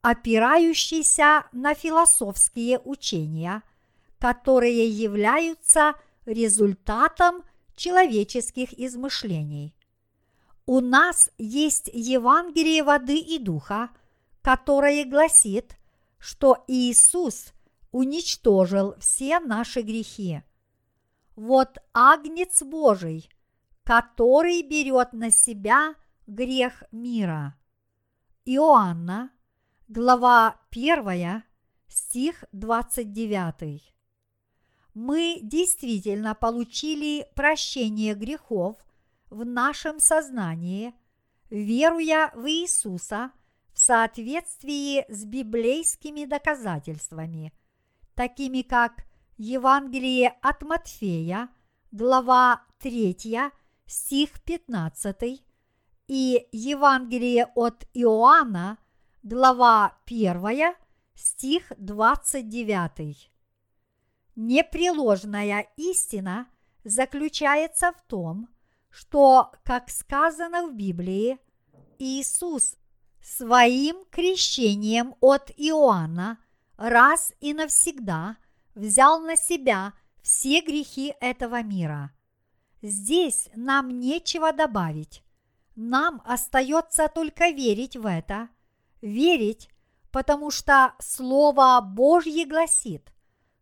опирающейся 0.01 1.45
на 1.51 1.73
философские 1.73 2.79
учения, 2.79 3.63
которые 4.19 4.87
являются 4.89 5.93
результатом 6.27 7.43
человеческих 7.75 8.73
измышлений. 8.73 9.75
У 10.65 10.81
нас 10.81 11.31
есть 11.37 11.89
Евангелие 11.93 12.83
воды 12.83 13.17
и 13.17 13.39
духа, 13.39 13.89
которое 14.41 15.05
гласит, 15.05 15.77
что 16.19 16.63
Иисус 16.67 17.53
уничтожил 17.91 18.95
все 18.99 19.39
наши 19.39 19.81
грехи. 19.81 20.43
Вот 21.35 21.77
Агнец 21.93 22.61
Божий, 22.63 23.29
который 23.83 24.61
берет 24.63 25.13
на 25.13 25.31
себя 25.31 25.95
грех 26.25 26.83
мира. 26.91 27.55
Иоанна, 28.43 29.31
глава 29.87 30.59
1, 30.71 31.43
стих 31.87 32.43
29. 32.51 33.96
Мы 34.97 35.39
действительно 35.43 36.33
получили 36.33 37.27
прощение 37.35 38.15
грехов 38.15 38.77
в 39.29 39.45
нашем 39.45 39.99
сознании, 39.99 40.95
веруя 41.51 42.31
в 42.33 42.49
Иисуса 42.49 43.31
в 43.73 43.79
соответствии 43.79 45.05
с 45.07 45.23
библейскими 45.23 46.25
доказательствами– 46.25 47.53
такими 48.17 48.63
как 48.63 49.05
Евангелие 49.37 50.29
от 50.41 50.63
Матфея, 50.63 51.49
глава 51.91 52.63
3, 52.79 53.15
стих 53.85 54.41
15, 54.43 55.43
и 56.07 56.47
Евангелие 56.51 57.45
от 57.53 57.85
Иоанна, 57.93 58.79
глава 59.21 59.95
1, 60.07 60.73
стих 61.13 61.71
29. 61.77 63.36
Непреложная 64.37 65.67
истина 65.75 66.47
заключается 66.85 67.91
в 67.91 68.01
том, 68.07 68.47
что, 68.89 69.51
как 69.63 69.89
сказано 69.89 70.67
в 70.67 70.73
Библии, 70.73 71.37
Иисус 71.99 72.77
своим 73.21 74.05
крещением 74.09 75.15
от 75.19 75.51
Иоанна– 75.57 76.37
раз 76.77 77.33
и 77.41 77.53
навсегда 77.53 78.37
взял 78.75 79.19
на 79.19 79.35
себя 79.35 79.93
все 80.21 80.61
грехи 80.61 81.13
этого 81.19 81.61
мира. 81.63 82.11
Здесь 82.81 83.49
нам 83.55 83.99
нечего 83.99 84.53
добавить. 84.53 85.23
Нам 85.75 86.21
остается 86.25 87.07
только 87.07 87.49
верить 87.49 87.97
в 87.97 88.05
это, 88.05 88.49
верить, 89.01 89.69
потому 90.11 90.51
что 90.51 90.93
Слово 90.99 91.81
Божье 91.81 92.45
гласит, 92.45 93.11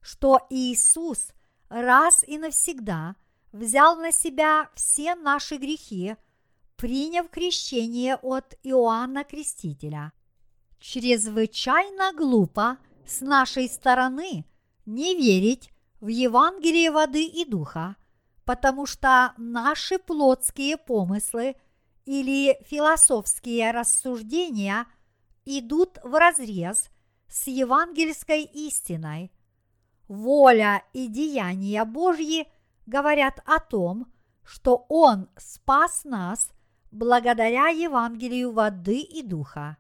что 0.06 0.46
Иисус 0.50 1.32
раз 1.70 2.24
и 2.28 2.38
навсегда 2.38 3.16
взял 3.52 3.96
на 3.98 4.12
себя 4.12 4.70
все 4.76 5.16
наши 5.16 5.58
грехи, 5.58 6.16
приняв 6.78 7.30
крещение 7.30 8.16
от 8.16 8.56
Иоанна 8.64 9.24
Крестителя. 9.24 10.14
Чрезвычайно 10.80 12.14
глупо– 12.14 12.78
с 13.06 13.22
нашей 13.22 13.70
стороны 13.70 14.46
не 14.86 15.16
верить 15.16 15.70
в 16.00 16.08
Евангелие 16.08 16.92
воды 16.92 17.26
и 17.26 17.46
духа, 17.46 17.96
потому 18.44 18.86
что 18.86 19.34
наши 19.38 19.98
плотские 20.00 20.78
помыслы 20.78 21.56
или 22.06 22.58
философские 22.66 23.72
рассуждения 23.72 24.86
идут 25.46 25.98
в 26.04 26.14
разрез 26.20 26.90
с 27.28 27.48
евангельской 27.48 28.44
истиной. 28.44 29.32
Воля 30.08 30.84
и 30.94 31.08
деяния 31.08 31.84
Божьи 31.86 32.48
говорят 32.86 33.42
о 33.46 33.60
том, 33.60 34.12
что 34.44 34.86
Он 34.90 35.30
спас 35.38 36.04
нас 36.04 36.50
благодаря 36.92 37.68
Евангелию 37.68 38.52
воды 38.52 39.00
и 39.00 39.24
духа. 39.24 39.78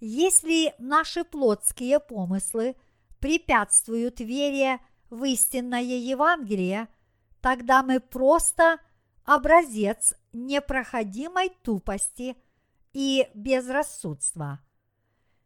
Если 0.00 0.74
наши 0.78 1.24
плотские 1.24 2.00
помыслы 2.00 2.76
препятствуют 3.20 4.20
вере 4.20 4.80
в 5.08 5.24
истинное 5.24 5.80
Евангелие, 5.80 6.88
тогда 7.40 7.82
мы 7.82 8.00
просто 8.00 8.78
образец 9.24 10.14
непроходимой 10.32 11.50
тупости 11.62 12.36
и 12.92 13.28
безрассудства. 13.34 14.60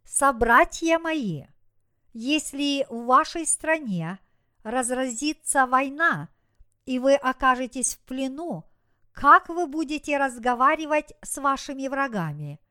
Собратья 0.04 0.98
мои, 0.98 1.44
если 2.12 2.86
в 2.88 3.04
вашей 3.06 3.46
стране 3.46 4.18
разразится 4.62 5.66
война, 5.66 6.28
и 6.86 6.98
вы 6.98 7.14
окажетесь 7.14 7.94
в 7.94 8.00
плену, 8.00 8.64
как 9.12 9.48
вы 9.48 9.66
будете 9.66 10.18
разговаривать 10.18 11.12
с 11.22 11.38
вашими 11.40 11.88
врагами– 11.88 12.60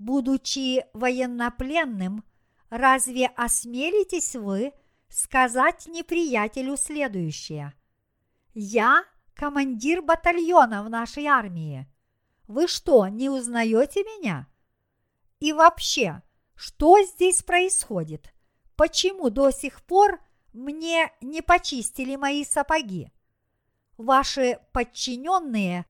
будучи 0.00 0.86
военнопленным, 0.94 2.24
разве 2.70 3.26
осмелитесь 3.26 4.34
вы 4.34 4.72
сказать 5.08 5.86
неприятелю 5.86 6.76
следующее? 6.76 7.74
Я 8.54 9.04
командир 9.34 10.02
батальона 10.02 10.82
в 10.82 10.90
нашей 10.90 11.26
армии. 11.26 11.86
Вы 12.48 12.66
что, 12.66 13.06
не 13.06 13.28
узнаете 13.28 14.00
меня? 14.00 14.48
И 15.38 15.52
вообще, 15.52 16.22
что 16.56 17.00
здесь 17.02 17.42
происходит? 17.42 18.32
Почему 18.80 19.28
до 19.28 19.50
сих 19.50 19.82
пор 19.82 20.22
мне 20.54 21.12
не 21.20 21.42
почистили 21.42 22.16
мои 22.16 22.46
сапоги? 22.46 23.12
Ваши 23.98 24.58
подчиненные 24.72 25.84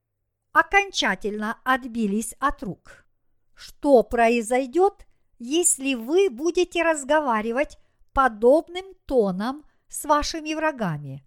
окончательно 0.50 1.60
отбились 1.62 2.34
от 2.40 2.64
рук. 2.64 3.06
Что 3.54 4.02
произойдет, 4.02 5.06
если 5.38 5.94
вы 5.94 6.30
будете 6.30 6.82
разговаривать 6.82 7.78
подобным 8.12 8.86
тоном 9.06 9.64
с 9.86 10.04
вашими 10.04 10.52
врагами? 10.54 11.24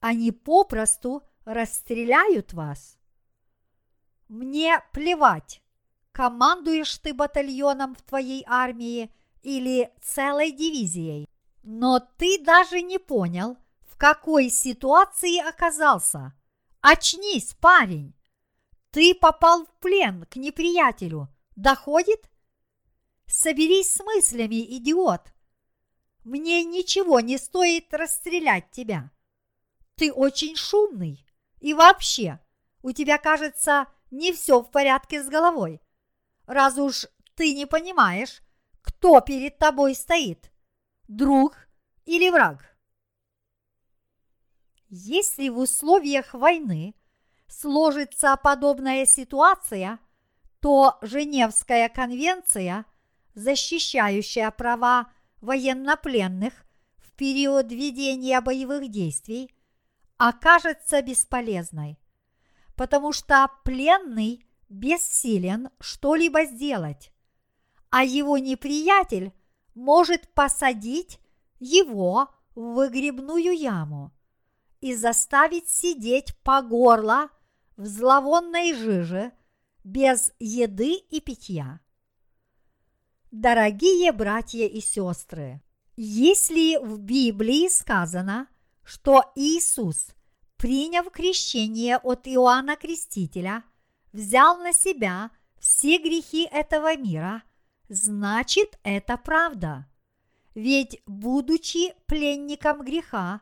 Они 0.00 0.32
попросту 0.32 1.22
расстреляют 1.44 2.52
вас. 2.54 2.98
Мне 4.26 4.82
плевать, 4.92 5.62
командуешь 6.10 6.98
ты 6.98 7.14
батальоном 7.14 7.94
в 7.94 8.02
твоей 8.02 8.44
армии 8.48 9.12
или 9.56 9.90
целой 10.02 10.52
дивизией, 10.52 11.26
но 11.62 12.00
ты 12.00 12.42
даже 12.42 12.82
не 12.82 12.98
понял, 12.98 13.56
в 13.90 13.96
какой 13.96 14.50
ситуации 14.50 15.38
оказался. 15.38 16.34
Очнись, 16.80 17.54
парень! 17.54 18.14
Ты 18.90 19.14
попал 19.14 19.64
в 19.64 19.70
плен 19.80 20.26
к 20.26 20.36
неприятелю– 20.36 21.28
Доходит? 21.58 22.30
Соберись 23.26 23.92
с 23.92 24.00
мыслями, 24.04 24.64
идиот! 24.76 25.32
мне 26.22 26.62
ничего 26.62 27.18
не 27.18 27.36
стоит 27.36 27.92
расстрелять 27.92 28.70
тебя. 28.70 29.10
Ты 29.96 30.12
очень 30.12 30.54
шумный, 30.54 31.26
и 31.60 31.74
вообще, 31.74 32.38
у 32.82 32.92
тебя, 32.92 33.18
кажется, 33.18 33.88
не 34.12 34.32
все 34.32 34.60
в 34.60 34.70
порядке 34.70 35.20
с 35.20 35.26
головой. 35.26 35.80
Раз 36.46 36.78
уж 36.78 37.06
ты 37.34 37.52
не 37.54 37.66
понимаешь, 37.66 38.40
кто 38.88 39.20
перед 39.20 39.58
тобой 39.58 39.94
стоит, 39.94 40.50
друг 41.08 41.68
или 42.06 42.30
враг. 42.30 42.74
Если 44.88 45.50
в 45.50 45.58
условиях 45.58 46.32
войны 46.32 46.94
сложится 47.48 48.34
подобная 48.42 49.04
ситуация, 49.04 49.98
то 50.60 50.96
Женевская 51.02 51.90
конвенция, 51.90 52.86
защищающая 53.34 54.50
права 54.50 55.12
военнопленных 55.42 56.54
в 56.96 57.12
период 57.12 57.70
ведения 57.70 58.40
боевых 58.40 58.90
действий, 58.90 59.54
окажется 60.16 61.02
бесполезной, 61.02 61.98
потому 62.74 63.12
что 63.12 63.50
пленный 63.64 64.46
бессилен 64.70 65.68
что-либо 65.78 66.46
сделать, 66.46 67.12
а 67.90 68.04
его 68.04 68.38
неприятель 68.38 69.32
может 69.74 70.28
посадить 70.34 71.18
его 71.58 72.28
в 72.54 72.74
выгребную 72.74 73.56
яму 73.56 74.12
и 74.80 74.94
заставить 74.94 75.68
сидеть 75.68 76.36
по 76.42 76.62
горло 76.62 77.28
в 77.76 77.86
зловонной 77.86 78.74
жиже 78.74 79.32
без 79.84 80.32
еды 80.38 80.94
и 80.94 81.20
питья. 81.20 81.80
Дорогие 83.30 84.12
братья 84.12 84.66
и 84.66 84.80
сестры, 84.80 85.62
если 85.96 86.78
в 86.78 86.98
Библии 86.98 87.68
сказано, 87.68 88.48
что 88.84 89.32
Иисус, 89.34 90.08
приняв 90.56 91.10
крещение 91.10 91.98
от 91.98 92.26
Иоанна 92.26 92.76
Крестителя, 92.76 93.64
взял 94.12 94.58
на 94.58 94.72
себя 94.72 95.30
все 95.58 95.98
грехи 95.98 96.48
этого 96.50 96.96
мира, 96.96 97.42
значит 97.88 98.78
это 98.82 99.16
правда. 99.16 99.86
Ведь, 100.54 101.00
будучи 101.06 101.94
пленником 102.06 102.84
греха, 102.84 103.40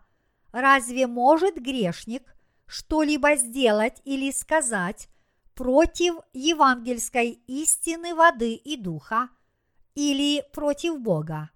разве 0.53 1.07
может 1.07 1.57
грешник 1.57 2.23
что-либо 2.67 3.37
сделать 3.37 4.01
или 4.05 4.31
сказать 4.31 5.09
против 5.55 6.17
евангельской 6.33 7.31
истины 7.47 8.15
воды 8.15 8.55
и 8.55 8.77
духа 8.77 9.31
или 9.95 10.45
против 10.53 11.01
Бога? 11.01 11.51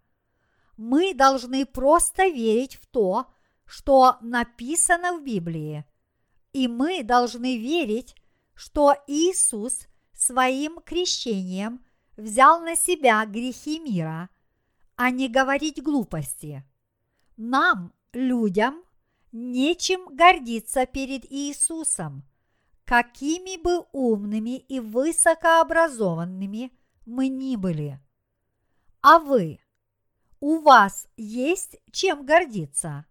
Мы 0.76 1.12
должны 1.12 1.66
просто 1.66 2.24
верить 2.28 2.76
в 2.76 2.86
то, 2.86 3.26
что 3.66 4.16
написано 4.22 5.18
в 5.18 5.22
Библии. 5.22 5.84
И 6.52 6.66
мы 6.66 7.02
должны 7.02 7.58
верить, 7.58 8.16
что 8.54 8.94
Иисус 9.06 9.86
своим 10.14 10.80
крещением 10.80 11.84
взял 12.16 12.60
на 12.60 12.76
себя 12.76 13.24
грехи 13.26 13.78
мира, 13.78 14.28
а 14.96 15.10
не 15.10 15.28
говорить 15.28 15.82
глупости. 15.82 16.64
Нам, 17.36 17.92
людям, 18.12 18.82
нечем 19.32 20.14
гордиться 20.14 20.86
перед 20.86 21.24
Иисусом, 21.32 22.24
какими 22.84 23.56
бы 23.62 23.86
умными 23.92 24.58
и 24.58 24.80
высокообразованными 24.80 26.72
мы 27.06 27.28
ни 27.28 27.56
были. 27.56 28.00
А 29.00 29.18
вы, 29.18 29.60
у 30.40 30.58
вас 30.58 31.08
есть 31.16 31.76
чем 31.92 32.26
гордиться? 32.26 33.06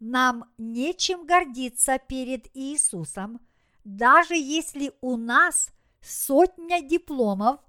Нам 0.00 0.44
нечем 0.58 1.26
гордиться 1.26 1.98
перед 1.98 2.46
Иисусом, 2.56 3.40
даже 3.84 4.34
если 4.34 4.92
у 5.00 5.16
нас 5.16 5.73
сотня 6.04 6.82
дипломов 6.82 7.60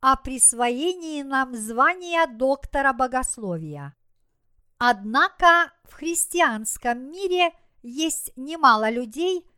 о 0.00 0.16
присвоении 0.16 1.22
нам 1.22 1.54
звания 1.54 2.26
доктора 2.26 2.92
богословия. 2.92 3.94
Однако 4.78 5.72
в 5.84 5.94
христианском 5.94 7.10
мире 7.10 7.50
есть 7.82 8.32
немало 8.36 8.90
людей, 8.90 9.48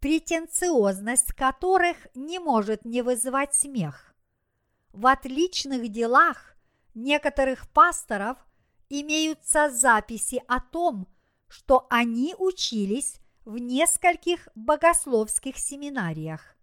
претенциозность 0.00 1.32
которых 1.32 1.96
не 2.14 2.38
может 2.38 2.84
не 2.84 3.02
вызывать 3.02 3.54
смех. 3.54 4.14
В 4.92 5.06
отличных 5.06 5.88
делах 5.88 6.56
некоторых 6.94 7.68
пасторов 7.70 8.38
имеются 8.88 9.70
записи 9.70 10.42
о 10.48 10.60
том, 10.60 11.06
что 11.48 11.86
они 11.90 12.34
учились 12.38 13.20
в 13.44 13.58
нескольких 13.58 14.48
богословских 14.54 15.58
семинариях. 15.58 16.55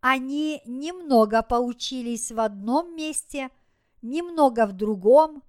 Они 0.00 0.62
немного 0.64 1.42
поучились 1.42 2.30
в 2.30 2.38
одном 2.40 2.94
месте, 2.94 3.50
немного 4.00 4.66
в 4.66 4.72
другом, 4.72 5.42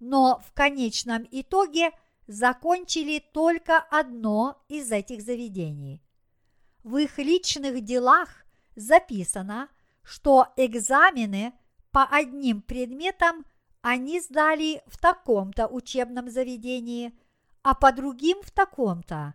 но 0.00 0.42
в 0.46 0.52
конечном 0.52 1.26
итоге 1.30 1.90
закончили 2.26 3.22
только 3.32 3.78
одно 3.78 4.62
из 4.68 4.92
этих 4.92 5.22
заведений. 5.22 6.02
В 6.82 6.98
их 6.98 7.18
личных 7.18 7.82
делах 7.82 8.44
записано, 8.76 9.68
что 10.02 10.48
экзамены 10.56 11.54
по 11.90 12.04
одним 12.04 12.60
предметам 12.60 13.46
они 13.80 14.20
сдали 14.20 14.82
в 14.86 14.98
таком-то 14.98 15.66
учебном 15.66 16.28
заведении, 16.28 17.18
а 17.62 17.74
по 17.74 17.92
другим 17.92 18.42
в 18.42 18.50
таком-то. 18.50 19.34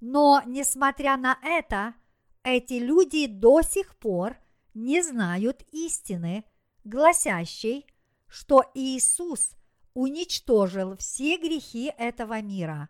Но, 0.00 0.42
несмотря 0.46 1.16
на 1.16 1.38
это, 1.42 1.94
эти 2.48 2.74
люди 2.74 3.26
до 3.26 3.62
сих 3.62 3.96
пор 3.96 4.36
не 4.74 5.02
знают 5.02 5.62
истины, 5.72 6.44
гласящей, 6.84 7.86
что 8.26 8.64
Иисус 8.74 9.52
уничтожил 9.94 10.96
все 10.96 11.36
грехи 11.36 11.92
этого 11.98 12.40
мира. 12.40 12.88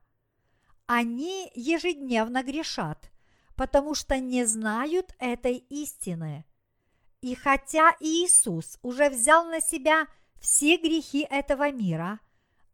Они 0.86 1.50
ежедневно 1.54 2.42
грешат, 2.42 3.10
потому 3.56 3.94
что 3.94 4.18
не 4.18 4.44
знают 4.44 5.14
этой 5.18 5.56
истины. 5.56 6.44
И 7.20 7.34
хотя 7.34 7.96
Иисус 8.00 8.78
уже 8.82 9.10
взял 9.10 9.46
на 9.46 9.60
себя 9.60 10.06
все 10.40 10.76
грехи 10.76 11.26
этого 11.28 11.72
мира, 11.72 12.20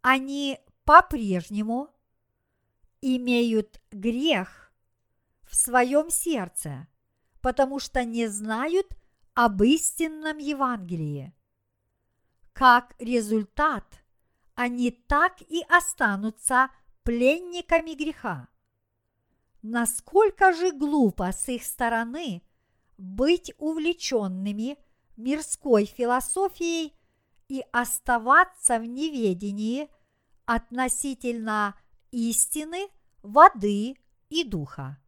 они 0.03 0.59
по-прежнему 0.85 1.89
имеют 3.01 3.80
грех 3.91 4.63
в 5.55 5.57
своем 5.57 6.11
сердце, 6.11 6.88
потому 7.40 7.78
что 7.78 8.05
не 8.05 8.26
знают 8.26 8.86
об 9.34 9.62
истинном 9.62 10.38
Евангелии. 10.38 11.32
Как 12.52 12.94
результат– 12.98 13.84
они 14.55 14.90
так 14.92 15.40
и 15.42 15.64
останутся 15.68 16.70
пленниками 17.02 17.94
греха. 17.94 18.48
Насколько 19.62 20.52
же 20.52 20.72
глупо 20.72 21.32
с 21.32 21.48
их 21.48 21.64
стороны 21.64 22.42
быть 22.96 23.52
увлеченными 23.59 24.78
мирской 25.16 25.86
философией 25.86 26.94
и 27.48 27.64
оставаться 27.72 28.78
в 28.78 28.84
неведении 28.84 29.88
относительно 30.44 31.74
истины, 32.11 32.88
воды 33.22 33.96
и 34.28 34.44
духа. 34.44 34.98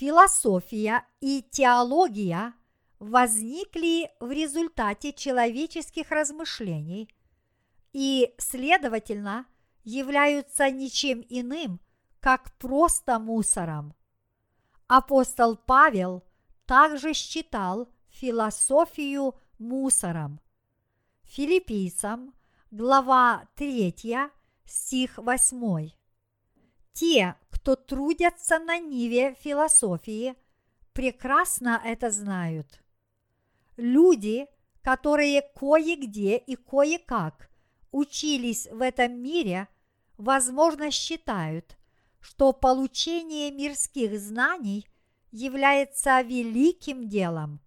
Философия 0.00 1.04
и 1.20 1.44
теология 1.50 2.54
возникли 2.98 4.10
в 4.18 4.30
результате 4.30 5.12
человеческих 5.12 6.10
размышлений– 6.10 7.08
и, 7.92 8.34
следовательно, 8.38 9.46
являются 9.82 10.70
ничем 10.70 11.24
иным, 11.28 11.80
как 12.20 12.52
просто 12.58 13.18
мусором. 13.18 13.94
Апостол 14.86 15.56
Павел 15.56 16.24
также 16.66 17.14
считал 17.14 17.88
философию 18.08 19.34
мусором. 19.58 20.40
Филиппийцам, 21.22 22.34
глава 22.70 23.48
3, 23.54 23.94
стих 24.64 25.18
8. 25.18 25.90
Те, 27.00 27.34
кто 27.48 27.76
трудятся 27.76 28.58
на 28.58 28.78
ниве 28.78 29.34
философии, 29.40 30.34
прекрасно 30.92 31.80
это 31.82 32.10
знают. 32.10 32.82
Люди, 33.78 34.46
которые 34.82 35.40
кое-где 35.40 36.36
и 36.36 36.56
кое-как 36.56 37.48
учились 37.90 38.68
в 38.70 38.82
этом 38.82 39.14
мире, 39.14 39.68
возможно, 40.18 40.90
считают, 40.90 41.78
что 42.20 42.52
получение 42.52 43.50
мирских 43.50 44.20
знаний 44.20 44.86
является 45.30 46.20
великим 46.20 47.08
делом. 47.08 47.60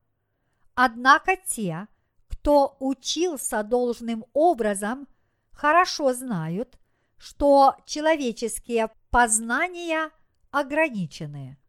Однако 0.75 1.37
те, 1.37 1.87
кто 2.27 2.77
учился 2.79 3.63
должным 3.63 4.25
образом, 4.33 5.07
хорошо 5.51 6.13
знают, 6.13 6.77
что 7.17 7.75
человеческие 7.87 8.91
познания 9.13 10.09
ограничены. 10.49 11.59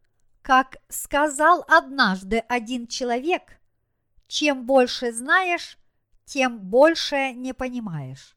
Как 0.40 0.78
сказал 0.88 1.62
однажды 1.68 2.38
один 2.38 2.86
человек, 2.86 3.60
чем 4.26 4.64
больше 4.64 5.12
знаешь, 5.12 5.76
тем 6.24 6.58
больше 6.58 7.34
не 7.34 7.52
понимаешь. 7.52 8.34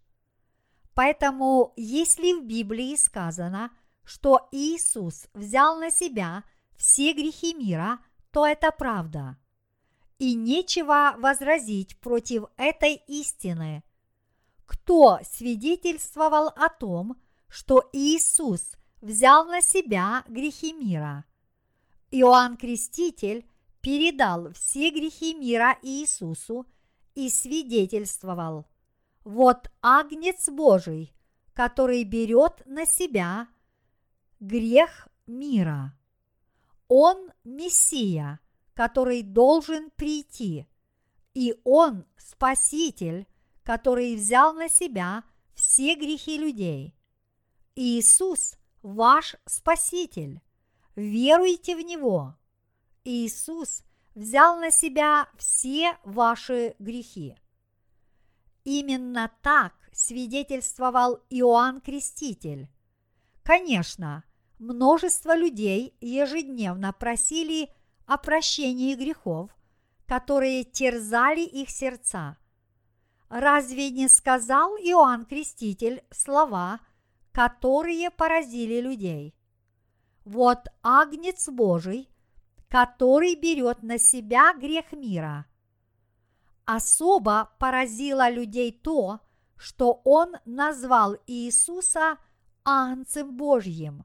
Поэтому, 0.93 1.71
если 1.77 2.33
в 2.33 2.43
Библии 2.43 2.97
сказано, 2.97 3.71
что 4.03 4.49
Иисус 4.51 5.27
взял 5.33 5.79
на 5.79 5.89
себя 5.89 6.43
все 6.75 7.13
грехи 7.13 7.53
мира, 7.53 7.99
то 8.31 8.45
это 8.45 8.71
правда. 8.71 9.37
И 10.17 10.35
нечего 10.35 11.15
возразить 11.17 11.97
против 12.01 12.43
этой 12.57 12.95
истины. 13.07 13.85
Кто 14.65 15.19
свидетельствовал 15.23 16.49
о 16.49 16.67
том, 16.67 17.15
что 17.47 17.89
Иисус 17.93 18.75
взял 19.01 19.45
на 19.45 19.61
себя 19.61 20.23
грехи 20.27 20.73
мира? 20.73 21.25
Иоанн 22.11 22.57
Креститель 22.57 23.45
передал 23.81 24.51
все 24.53 24.91
грехи 24.91 25.33
мира 25.33 25.77
Иисусу 25.81 26.65
и 27.15 27.29
свидетельствовал– 27.29 28.65
вот 29.27 29.69
Агнец 29.81 30.47
Божий, 30.47 31.13
который 31.51 32.05
берет 32.05 32.65
на 32.65 32.85
себя 32.85 33.49
грех 34.39 35.09
мира. 35.27 35.93
Он 36.87 37.29
Мессия, 37.43 38.39
который 38.73 39.23
должен 39.23 39.89
прийти, 39.91 40.65
и 41.33 41.59
Он 41.65 42.05
Спаситель, 42.17 43.27
который 43.63 44.15
взял 44.15 44.53
на 44.53 44.69
себя 44.69 45.25
все 45.55 45.95
грехи 45.95 46.37
людей. 46.37 46.95
Иисус– 47.75 48.55
ваш 48.87 49.35
Спаситель. 49.45 50.41
Веруйте 50.95 51.75
в 51.75 51.81
Него. 51.81 52.35
Иисус 53.03 53.83
взял 54.15 54.59
на 54.59 54.71
себя 54.71 55.27
все 55.37 55.97
ваши 56.03 56.75
грехи. 56.79 57.35
Именно 58.63 59.31
так 59.41 59.73
свидетельствовал 59.91 61.19
Иоанн 61.29 61.81
Креститель. 61.81 62.69
Конечно, 63.43 64.23
множество 64.57 65.35
людей 65.35 65.95
ежедневно 66.01 66.93
просили 66.93 67.69
о 68.05 68.17
прощении 68.17 68.95
грехов, 68.95 69.51
которые 70.05 70.63
терзали 70.63 71.41
их 71.41 71.69
сердца. 71.69 72.37
Разве 73.29 73.89
не 73.91 74.07
сказал 74.07 74.77
Иоанн 74.77 75.25
Креститель 75.25 76.03
слова, 76.11 76.79
которые 77.37 78.09
поразили 78.09 78.81
людей? 78.81 79.35
Вот 80.25 80.59
Агнец 80.81 81.47
Божий, 81.49 82.09
который 82.67 83.35
берет 83.35 83.83
на 83.83 83.97
себя 83.99 84.53
грех 84.53 84.91
мира– 84.91 85.45
Особо 86.67 87.49
поразило 87.59 88.29
людей 88.29 88.73
то, 88.73 89.21
что 89.55 90.01
он 90.03 90.35
назвал 90.43 91.15
Иисуса 91.25 92.17
Агнцем 92.65 93.37
Божьим. 93.37 94.03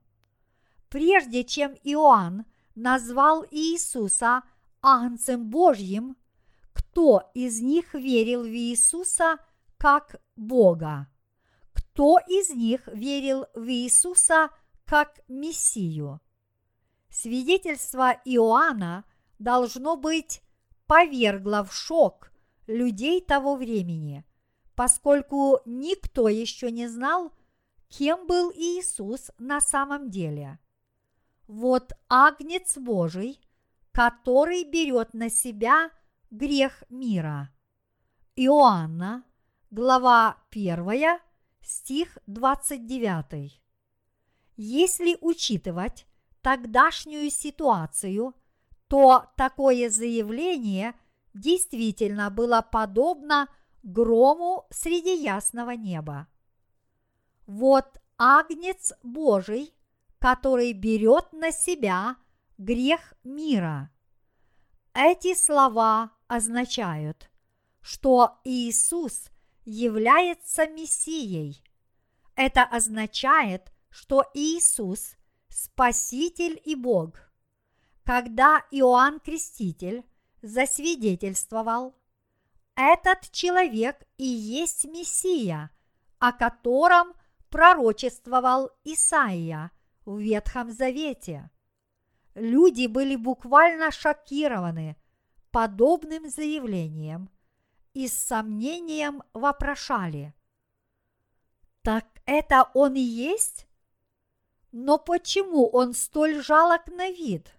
Прежде 0.89 1.43
чем 1.43 1.73
Иоанн 1.83 2.45
назвал 2.77 3.45
Иисуса 3.51 4.45
Агнцем 4.81 5.51
Божьим, 5.51 6.17
кто 6.73 7.33
из 7.35 7.61
них 7.61 7.95
верил 7.95 8.45
в 8.45 8.55
Иисуса 8.55 9.39
как 9.77 10.23
Бога? 10.37 11.09
Кто 11.93 12.19
из 12.27 12.49
них 12.49 12.87
верил 12.87 13.47
в 13.55 13.69
Иисуса 13.69 14.49
как 14.87 15.21
Мессию? 15.29 16.23
Свидетельство 17.11 18.13
Иоанна 18.25 19.05
должно 19.39 19.97
быть 19.97 20.41
повергло 20.87 21.63
в 21.65 21.75
шок 21.75 22.33
людей 22.67 23.21
того 23.21 23.57
времени, 23.57 24.25
поскольку 24.75 25.61
никто 25.67 26.31
еще 26.31 26.71
не 26.71 26.89
знал, 26.89 27.31
кем 27.89 28.27
был 28.27 28.51
Иисус 28.53 29.31
на 29.37 29.61
самом 29.61 30.09
деле. 30.09 30.59
Вот 31.47 31.93
Агнец 32.09 32.79
Божий, 32.79 33.39
который 33.91 34.65
берет 34.65 35.13
на 35.13 35.29
себя 35.29 35.91
грех 36.31 36.85
мира. 36.89 37.51
Иоанна, 38.35 39.25
глава 39.71 40.39
1, 40.51 41.21
стих 41.63 42.19
29. 42.27 43.61
Если 44.57 45.17
учитывать 45.21 46.07
тогдашнюю 46.43 47.31
ситуацию, 47.31 48.35
то 48.89 49.27
такое 49.37 49.89
заявление 49.89 50.95
действительно 51.35 52.31
было 52.31 52.61
подобно 52.61 53.49
грому 53.83 54.67
среди 54.71 55.17
ясного 55.17 55.71
неба. 55.71 56.29
Вот 57.47 57.99
агнец 58.19 58.93
Божий, 59.03 59.75
который 60.19 60.73
берет 60.73 61.33
на 61.33 61.51
себя 61.51 62.17
грех 62.59 63.15
мира. 63.25 63.91
Эти 64.95 65.35
слова 65.35 66.13
означают, 66.29 67.31
что 67.81 68.39
Иисус 68.45 69.32
является 69.65 70.67
Мессией. 70.67 71.63
Это 72.35 72.63
означает, 72.63 73.73
что 73.91 74.25
Иисус– 74.35 75.17
Спаситель 75.49 76.61
и 76.65 76.75
Бог. 76.75 77.31
Когда 78.05 78.65
Иоанн 78.71 79.21
Креститель 79.21 80.05
засвидетельствовал, 80.41 81.95
этот 82.75 83.31
человек 83.31 84.03
и 84.17 84.25
есть 84.25 84.87
Мессия, 84.87 85.71
о 86.19 86.33
котором 86.33 87.13
пророчествовал 87.51 88.71
Исаия 88.83 89.71
в 90.07 90.19
Ветхом 90.19 90.73
Завете. 90.73 91.51
Люди 92.35 92.87
были 92.87 93.15
буквально 93.15 93.91
шокированы 93.91 94.97
подобным 95.51 96.31
заявлением 96.31 97.29
и 97.95 98.09
с 98.09 98.15
сомнением 98.15 99.23
вопрошали. 99.33 100.35
Так 101.83 102.07
это 102.27 102.71
он 102.75 102.95
и 102.95 103.01
есть? 103.01 103.67
Но 104.71 104.99
почему 104.99 105.69
он 105.69 105.93
столь 105.95 106.43
жалок 106.43 106.87
на 106.87 107.11
вид? 107.11 107.53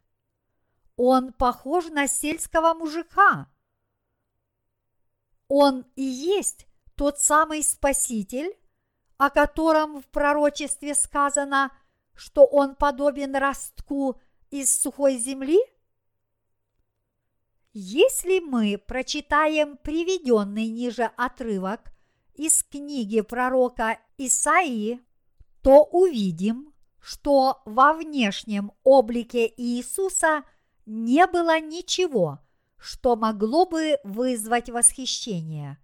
Он 0.96 1.34
похож 1.34 1.86
на 1.88 2.08
сельского 2.08 2.74
мужика. 2.74 3.48
Он 5.48 5.86
и 5.96 6.04
есть 6.04 6.68
тот 6.96 7.20
самый 7.20 7.64
Спаситель, 7.64 8.58
о 9.18 9.30
котором 9.30 10.02
в 10.02 10.06
пророчестве 10.08 10.96
сказано, 10.96 11.72
что 12.16 12.46
он 12.46 12.76
подобен 12.76 13.36
ростку 13.36 14.20
из 14.50 14.76
сухой 14.76 15.18
земли? 15.18 15.60
Если 17.76 18.40
мы 18.40 18.78
прочитаем 18.78 19.78
приведенный 19.78 20.68
ниже 20.68 21.06
отрывок 21.18 21.92
из 22.36 22.62
книги 22.62 23.22
пророка 23.22 23.98
Исаии, 24.20 25.02
то 25.64 25.84
увидим, 25.84 26.72
что 27.00 27.64
во 27.66 27.94
внешнем 27.94 28.74
облике 28.84 29.52
Иисуса 29.58 30.44
не 30.86 31.26
было 31.26 31.60
ничего, 31.60 32.40
что 32.78 33.16
могло 33.16 33.66
бы 33.66 33.98
вызвать 34.04 34.70
восхищение. 34.70 35.80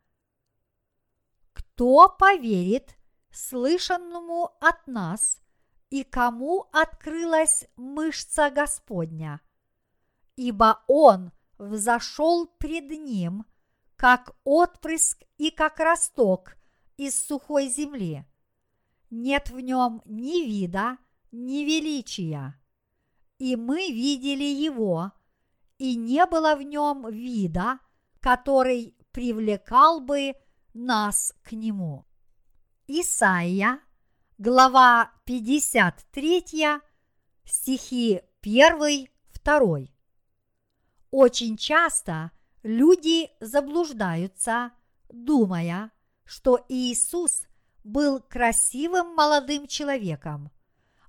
Кто 1.54 2.08
поверит 2.08 2.98
слышанному 3.32 4.52
от 4.62 4.86
нас 4.86 5.40
и 5.90 6.04
кому 6.04 6.70
открылась 6.72 7.66
мышца 7.78 8.52
Господня? 8.52 9.42
Ибо 10.36 10.84
Он 10.88 11.32
взошел 11.60 12.48
пред 12.48 12.90
Ним, 12.90 13.46
как 13.96 14.36
отпрыск 14.44 15.24
и 15.38 15.52
как 15.52 15.80
росток 15.80 16.56
из 16.98 17.16
сухой 17.16 17.68
земли. 17.68 18.26
Нет 19.12 19.50
в 19.50 19.60
нем 19.60 20.02
ни 20.06 20.46
вида, 20.46 20.98
ни 21.32 21.64
величия 21.64 22.60
и 23.40 23.56
мы 23.56 23.90
видели 23.90 24.44
его, 24.44 25.12
и 25.78 25.96
не 25.96 26.26
было 26.26 26.56
в 26.56 26.62
нем 26.62 27.10
вида, 27.10 27.80
который 28.20 28.96
привлекал 29.12 30.02
бы 30.02 30.34
нас 30.74 31.34
к 31.42 31.54
нему. 31.54 32.06
Исайя, 32.88 33.80
глава 34.38 35.12
53, 35.24 36.82
стихи 37.46 38.22
1, 38.42 39.08
2. 39.44 39.80
Очень 41.12 41.58
часто 41.58 42.32
люди 42.64 43.30
заблуждаются, 43.40 44.72
думая, 45.10 45.92
что 46.24 46.64
Иисус 46.70 47.48
был 47.84 48.20
красивым 48.20 49.16
молодым 49.16 49.68
человеком. 49.68 50.52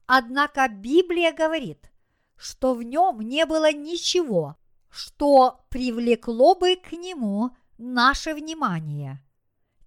Однако 0.07 0.69
Библия 0.69 1.33
говорит, 1.33 1.91
что 2.37 2.75
в 2.75 2.83
нем 2.83 3.21
не 3.21 3.45
было 3.45 3.73
ничего, 3.73 4.57
что 4.89 5.61
привлекло 5.69 6.55
бы 6.55 6.77
к 6.77 6.93
нему 6.93 7.51
наше 7.79 8.35
внимание. 8.35 9.23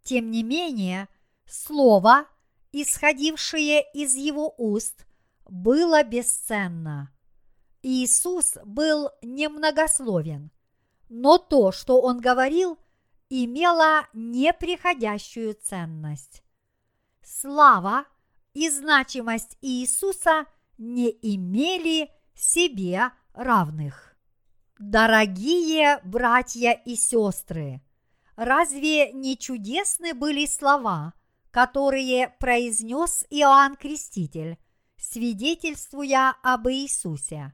Тем 0.03 0.31
не 0.31 0.43
менее, 0.43 1.07
слово, 1.45 2.25
исходившее 2.71 3.83
из 3.93 4.15
его 4.15 4.53
уст, 4.57 5.05
было 5.49 6.03
бесценно. 6.03 7.11
Иисус 7.83 8.57
был 8.63 9.09
немногословен, 9.21 10.51
но 11.09 11.37
то, 11.37 11.73
что 11.73 11.99
он 12.01 12.21
говорил, 12.21 12.79
имело 13.29 14.07
неприходящую 14.13 15.55
ценность. 15.61 16.43
Слава 17.21 18.05
и 18.53 18.69
значимость 18.69 19.57
Иисуса 19.61 20.45
не 20.77 21.09
имели 21.09 22.09
себе 22.33 23.11
равных. 23.33 24.15
Дорогие 24.79 25.99
братья 26.05 26.71
и 26.71 26.95
сестры, 26.95 27.81
разве 28.37 29.11
не 29.11 29.37
чудесны 29.37 30.13
были 30.13 30.45
слова, 30.45 31.13
которые 31.51 32.29
произнес 32.39 33.25
Иоанн 33.29 33.75
Креститель, 33.75 34.57
свидетельствуя 34.97 36.33
об 36.41 36.69
Иисусе? 36.69 37.53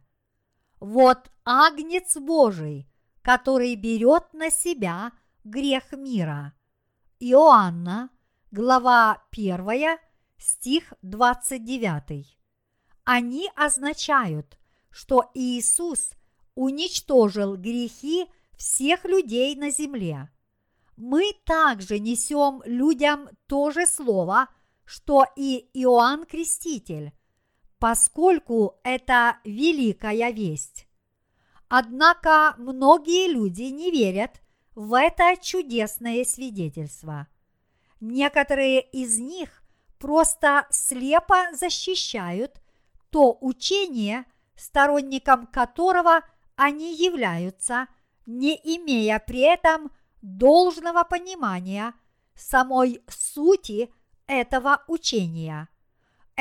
Вот 0.79 1.29
Агнец 1.43 2.15
Божий, 2.15 2.87
который 3.21 3.75
берет 3.75 4.33
на 4.33 4.49
себя 4.49 5.11
грех 5.43 5.91
мира. 5.91 6.53
Иоанна, 7.19 8.09
глава 8.51 9.21
1, 9.31 9.97
стих 10.37 10.93
29. 11.01 12.37
Они 13.03 13.49
означают, 13.55 14.57
что 14.89 15.29
Иисус 15.33 16.11
уничтожил 16.55 17.57
грехи 17.57 18.27
всех 18.57 19.03
людей 19.03 19.55
на 19.55 19.71
земле. 19.71 20.29
Мы 20.95 21.33
также 21.45 21.99
несем 21.99 22.61
людям 22.65 23.29
то 23.47 23.71
же 23.71 23.85
слово, 23.85 24.47
что 24.85 25.25
и 25.35 25.69
Иоанн 25.73 26.25
Креститель, 26.25 27.11
поскольку 27.79 28.75
это 28.83 29.37
великая 29.43 30.31
весть. 30.31 30.87
Однако 31.69 32.55
многие 32.57 33.31
люди 33.31 33.63
не 33.63 33.91
верят 33.91 34.41
в 34.75 34.93
это 34.93 35.35
чудесное 35.41 36.23
свидетельство. 36.25 37.27
Некоторые 38.01 38.81
из 38.81 39.19
них 39.19 39.63
просто 39.97 40.67
слепо 40.69 41.53
защищают 41.53 42.61
то 43.09 43.37
учение, 43.41 44.25
сторонником 44.55 45.47
которого 45.47 46.21
они 46.55 46.95
являются, 46.95 47.87
не 48.25 48.55
имея 48.55 49.19
при 49.19 49.39
этом 49.39 49.91
должного 50.21 51.03
понимания 51.03 51.93
самой 52.35 53.01
сути 53.07 53.91
этого 54.27 54.83
учения. 54.87 55.69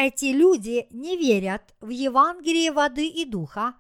Эти 0.00 0.26
люди 0.26 0.86
не 0.90 1.16
верят 1.16 1.74
в 1.80 1.88
Евангелие 1.88 2.70
воды 2.70 3.08
и 3.08 3.24
духа, 3.24 3.74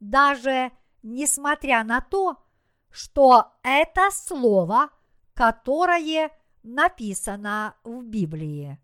даже 0.00 0.72
несмотря 1.04 1.84
на 1.84 2.00
то, 2.00 2.42
что 2.90 3.52
это 3.62 4.10
слово, 4.10 4.90
которое 5.32 6.32
написано 6.64 7.76
в 7.84 8.02
Библии. 8.02 8.80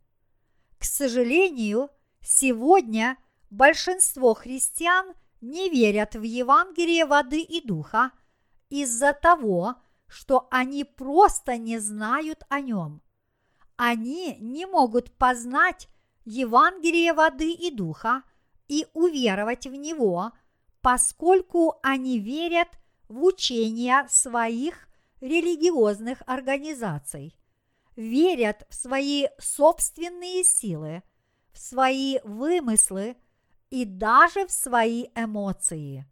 К 0.78 0.84
сожалению, 0.84 1.90
сегодня 2.20 3.18
большинство 3.50 4.34
христиан 4.34 5.12
не 5.40 5.68
верят 5.68 6.14
в 6.14 6.22
Евангелие 6.22 7.04
воды 7.04 7.40
и 7.40 7.66
духа 7.66 8.12
из-за 8.70 9.12
того, 9.12 9.74
что 10.06 10.46
они 10.52 10.84
просто 10.84 11.56
не 11.56 11.80
знают 11.80 12.44
о 12.48 12.60
нем. 12.60 13.02
Они 13.74 14.36
не 14.38 14.66
могут 14.66 15.10
познать 15.10 15.88
Евангелие 16.26 17.12
воды 17.12 17.52
и 17.52 17.70
духа 17.70 18.24
и 18.66 18.84
уверовать 18.94 19.66
в 19.66 19.74
него, 19.74 20.32
поскольку 20.80 21.78
они 21.84 22.18
верят 22.18 22.68
в 23.08 23.22
учения 23.22 24.04
своих 24.10 24.88
религиозных 25.20 26.22
организаций, 26.26 27.36
верят 27.94 28.66
в 28.68 28.74
свои 28.74 29.28
собственные 29.38 30.42
силы, 30.42 31.04
в 31.52 31.58
свои 31.58 32.18
вымыслы 32.24 33.16
и 33.70 33.84
даже 33.84 34.46
в 34.46 34.50
свои 34.50 35.06
эмоции. 35.14 36.06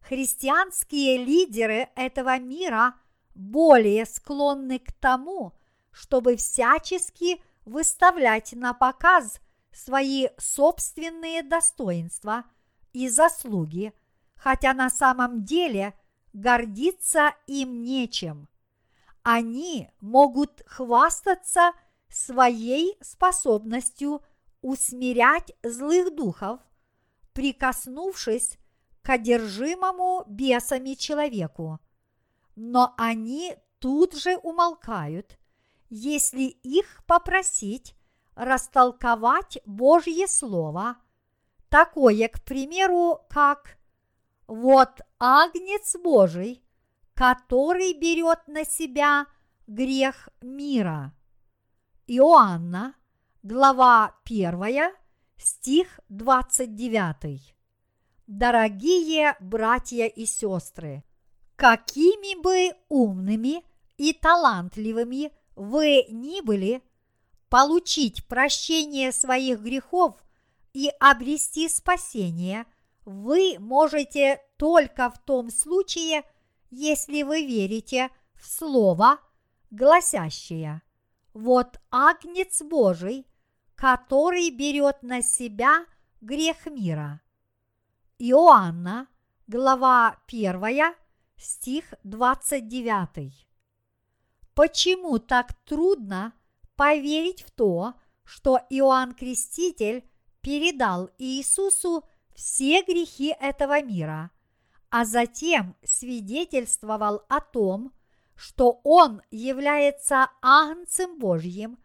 Христианские 0.00 1.22
лидеры 1.22 1.90
этого 1.96 2.38
мира 2.38 2.94
более 3.34 4.06
склонны 4.06 4.78
к 4.78 4.90
тому, 4.94 5.52
чтобы 5.90 6.36
всячески 6.36 7.42
выставлять 7.64 8.52
на 8.52 8.74
показ 8.74 9.40
свои 9.72 10.28
собственные 10.38 11.42
достоинства 11.42 12.44
и 12.92 13.08
заслуги, 13.08 13.92
хотя 14.36 14.72
на 14.72 14.90
самом 14.90 15.44
деле 15.44 15.94
гордиться 16.32 17.34
им 17.46 17.82
нечем. 17.82 18.48
Они 19.22 19.90
могут 20.00 20.62
хвастаться 20.66 21.72
своей 22.08 22.96
способностью 23.00 24.22
усмирять 24.60 25.52
злых 25.62 26.14
духов– 26.14 26.60
прикоснувшись 27.34 28.58
к 29.02 29.10
одержимому 29.10 30.24
бесами 30.26 30.94
человеку. 30.94 31.80
Но 32.56 32.94
они 32.96 33.56
тут 33.80 34.14
же 34.14 34.36
умолкают, 34.36 35.38
если 35.96 36.42
их 36.42 37.04
попросить 37.06 37.94
растолковать 38.34 39.58
Божье 39.64 40.26
Слово, 40.26 40.96
такое, 41.68 42.26
к 42.26 42.42
примеру, 42.42 43.20
как 43.30 43.78
«Вот 44.48 45.02
Агнец 45.20 45.94
Божий, 46.02 46.64
который 47.14 47.92
берет 47.92 48.40
на 48.48 48.64
себя 48.64 49.26
грех 49.68 50.28
мира». 50.40 51.14
Иоанна, 52.08 52.96
глава 53.44 54.16
1, 54.24 54.92
стих 55.36 56.00
29. 56.08 57.54
Дорогие 58.26 59.36
братья 59.38 60.06
и 60.06 60.26
сестры, 60.26 61.04
какими 61.54 62.42
бы 62.42 62.76
умными 62.88 63.62
и 63.96 64.12
талантливыми 64.12 65.30
вы 65.56 66.04
ни 66.08 66.40
были, 66.40 66.82
получить 67.48 68.26
прощение 68.26 69.12
своих 69.12 69.60
грехов 69.60 70.16
и 70.72 70.90
обрести 70.98 71.68
спасение 71.68 72.66
вы 73.04 73.56
можете 73.58 74.40
только 74.56 75.10
в 75.10 75.18
том 75.18 75.50
случае, 75.50 76.22
если 76.70 77.22
вы 77.22 77.46
верите 77.46 78.10
в 78.34 78.46
Слово, 78.46 79.18
гласящее 79.70 80.82
«Вот 81.32 81.80
Агнец 81.90 82.62
Божий, 82.62 83.26
который 83.74 84.50
берет 84.50 85.02
на 85.02 85.22
себя 85.22 85.84
грех 86.20 86.66
мира. 86.66 87.20
Иоанна, 88.18 89.08
глава 89.46 90.18
1, 90.26 90.94
стих 91.36 91.92
29. 92.04 93.46
Почему 94.54 95.18
так 95.18 95.54
трудно 95.64 96.32
поверить 96.76 97.42
в 97.42 97.50
то, 97.50 97.94
что 98.24 98.58
Иоанн 98.70 99.14
Креститель 99.14 100.08
передал 100.40 101.10
Иисусу 101.18 102.04
все 102.34 102.82
грехи 102.82 103.34
этого 103.40 103.82
мира, 103.82 104.30
а 104.90 105.04
затем 105.04 105.76
свидетельствовал 105.84 107.22
о 107.28 107.40
том, 107.40 107.92
что 108.34 108.80
Он 108.84 109.22
является 109.30 110.30
Агнцем 110.40 111.18
Божьим 111.18 111.78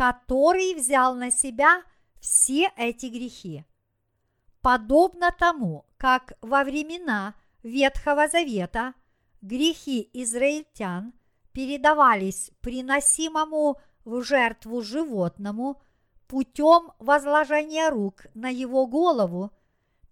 который 0.00 0.74
взял 0.74 1.14
на 1.14 1.30
себя 1.30 1.82
все 2.22 2.72
эти 2.78 3.04
грехи. 3.04 3.66
Подобно 4.62 5.30
тому, 5.38 5.84
как 5.98 6.32
во 6.40 6.64
времена 6.64 7.34
Ветхого 7.62 8.26
Завета 8.26 8.94
грехи 9.42 10.08
израильтян 10.14 11.12
передавались 11.52 12.50
приносимому 12.60 13.80
в 14.04 14.22
жертву 14.22 14.82
животному 14.82 15.80
путем 16.26 16.92
возложения 16.98 17.88
рук 17.90 18.26
на 18.34 18.48
его 18.48 18.86
голову, 18.86 19.50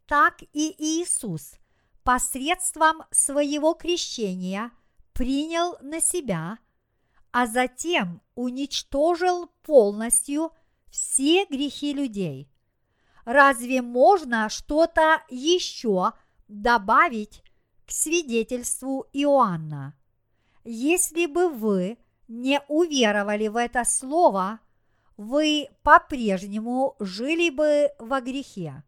так 0.06 0.42
и 0.52 0.74
Иисус 0.78 1.54
посредством 2.02 3.02
своего 3.10 3.74
крещения 3.74 4.70
принял 5.12 5.76
на 5.80 6.00
себя, 6.00 6.58
а 7.32 7.46
затем 7.46 8.22
уничтожил 8.34 9.48
полностью 9.62 10.52
все 10.90 11.44
грехи 11.44 11.92
людей. 11.92 12.50
Разве 13.24 13.82
можно 13.82 14.48
что-то 14.48 15.22
еще 15.28 16.12
добавить 16.48 17.42
к 17.86 17.90
свидетельству 17.90 19.06
Иоанна? 19.12 19.97
Если 20.64 21.26
бы 21.26 21.48
вы 21.48 21.98
не 22.28 22.60
уверовали 22.68 23.48
в 23.48 23.56
это 23.56 23.84
слово, 23.84 24.60
вы 25.16 25.68
по-прежнему 25.82 26.94
жили 27.00 27.50
бы 27.50 27.90
во 27.98 28.20
грехе. 28.20 28.82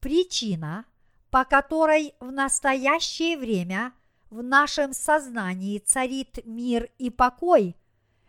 Причина, 0.00 0.86
по 1.30 1.44
которой 1.44 2.14
в 2.20 2.32
настоящее 2.32 3.36
время 3.36 3.92
в 4.30 4.42
нашем 4.42 4.92
сознании 4.92 5.78
царит 5.78 6.44
мир 6.46 6.90
и 6.98 7.10
покой, 7.10 7.76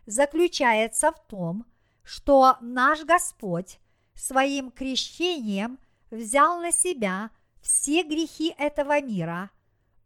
заключается 0.06 1.12
в 1.12 1.28
том, 1.28 1.66
что 2.04 2.58
наш 2.60 3.04
Господь 3.04 3.80
своим 4.16 4.72
крещением 4.72 5.80
взял 6.10 6.60
на 6.60 6.72
себя 6.72 7.30
все 7.62 8.04
грехи 8.04 8.54
этого 8.58 9.00
мира 9.00 9.52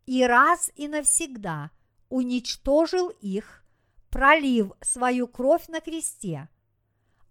и 0.05 0.23
раз 0.23 0.71
и 0.75 0.87
навсегда 0.87 1.71
уничтожил 2.09 3.09
их, 3.09 3.63
пролив 4.09 4.71
свою 4.81 5.27
кровь 5.27 5.67
на 5.67 5.81
кресте. 5.81 6.49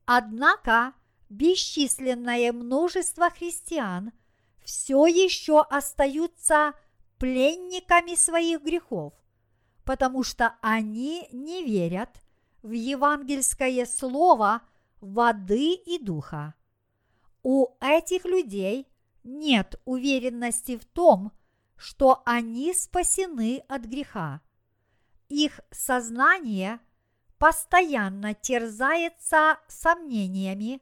Однако 0.05 0.93
бесчисленное 1.31 2.53
множество 2.53 3.31
христиан 3.31 4.13
все 4.65 5.07
еще 5.07 5.63
остаются 5.63 6.75
пленниками 7.19 8.15
своих 8.15 8.63
грехов, 8.63 9.15
потому 9.85 10.23
что 10.23 10.57
они 10.61 11.29
не 11.33 11.65
верят 11.65 12.21
в 12.63 12.73
евангельское 12.73 13.87
слово 13.87 14.63
воды 15.01 15.75
и 15.75 15.99
духа. 15.99 16.55
У 17.43 17.69
этих 17.81 18.25
людей 18.25 18.89
нет 19.23 19.81
уверенности 19.85 20.79
в 20.79 20.85
том, 20.85 21.33
что 21.77 22.23
они 22.25 22.73
спасены 22.73 23.63
от 23.69 23.85
греха. 23.85 24.41
Их 25.29 25.61
сознание 25.71 26.81
постоянно 27.39 28.35
терзается 28.35 29.59
сомнениями, 29.69 30.81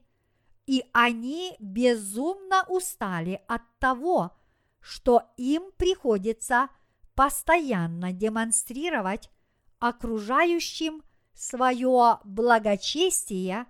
и 0.67 0.85
они 0.93 1.57
безумно 1.59 2.65
устали 2.69 3.43
от 3.49 3.63
того, 3.79 4.37
что 4.81 5.23
им 5.37 5.73
приходится 5.77 6.69
постоянно 7.15 8.13
демонстрировать 8.13 9.31
окружающим 9.79 11.03
свое 11.35 12.19
благочестие 12.25 13.67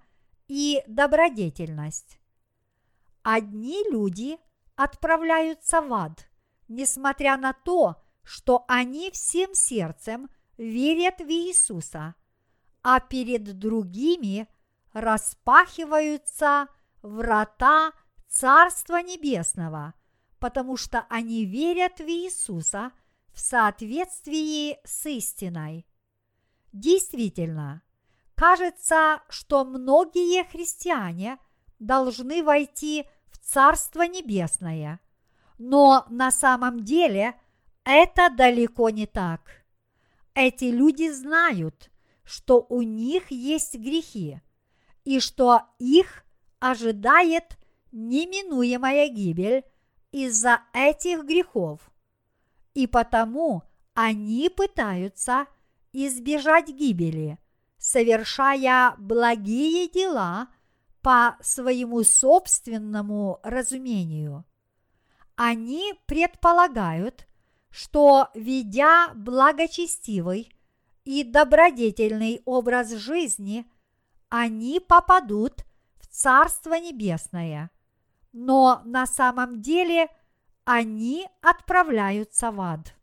и 0.48 0.82
добродетельность. 0.86 2.18
Одни 3.22 3.82
люди 3.90 4.38
отправляются 4.76 5.80
в 5.80 5.92
ад, 5.94 6.28
несмотря 6.68 7.36
на 7.36 7.52
то, 7.52 8.02
что 8.22 8.64
они 8.68 9.10
всем 9.10 9.54
сердцем 9.54 10.28
верят 10.62 11.18
в 11.18 11.28
Иисуса, 11.28 12.14
а 12.82 13.00
перед 13.00 13.58
другими 13.58 14.48
распахиваются 14.92 16.68
врата 17.02 17.92
Царства 18.28 19.02
Небесного– 19.02 19.94
потому 20.42 20.76
что 20.76 21.06
они 21.08 21.44
верят 21.44 22.00
в 22.00 22.08
Иисуса 22.08 22.90
в 23.32 23.38
соответствии 23.38 24.76
с 24.82 25.06
истиной. 25.06 25.86
Действительно, 26.72 27.82
кажется, 28.34 29.22
что 29.28 29.64
многие 29.64 30.42
христиане 30.42 31.38
должны 31.78 32.42
войти 32.42 33.06
в 33.30 33.38
Царство 33.38 34.02
Небесное, 34.02 34.98
но 35.58 36.06
на 36.10 36.32
самом 36.32 36.82
деле 36.82 37.40
это 37.84 38.28
далеко 38.28 38.90
не 38.90 39.06
так. 39.06 39.61
Эти 40.34 40.64
люди 40.64 41.10
знают, 41.10 41.90
что 42.24 42.64
у 42.68 42.82
них 42.82 43.30
есть 43.30 43.74
грехи 43.74 44.40
и 45.04 45.20
что 45.20 45.62
их 45.78 46.24
ожидает 46.58 47.58
неминуемая 47.90 49.08
гибель 49.08 49.64
из-за 50.10 50.62
этих 50.72 51.24
грехов. 51.24 51.80
И 52.74 52.86
потому 52.86 53.62
они 53.94 54.48
пытаются 54.48 55.46
избежать 55.92 56.68
гибели, 56.68 57.38
совершая 57.76 58.94
благие 58.96 59.88
дела 59.88 60.48
по 61.02 61.36
своему 61.42 62.04
собственному 62.04 63.40
разумению. 63.42 64.44
Они 65.34 65.94
предполагают, 66.06 67.26
что, 67.72 68.28
ведя 68.34 69.12
благочестивый 69.14 70.54
и 71.04 71.24
добродетельный 71.24 72.42
образ 72.44 72.92
жизни, 72.92 73.68
они 74.28 74.78
попадут 74.78 75.64
в 75.96 76.06
Царство 76.06 76.74
Небесное– 76.74 77.70
но 78.32 78.80
на 78.84 79.06
самом 79.06 79.60
деле 79.60 80.08
они 80.64 81.28
отправляются 81.40 82.50
в 82.50 82.60
ад. 82.60 82.94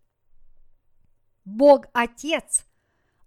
Бог 1.46 1.86
Отец 1.94 2.66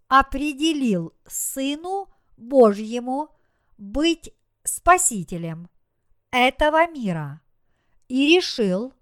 определил 0.08 1.14
Сыну 1.26 2.08
Божьему 2.36 3.28
быть 3.78 4.34
Спасителем 4.64 5.68
этого 6.30 6.88
мира 6.90 7.40
и 8.08 8.36
решил, 8.36 8.92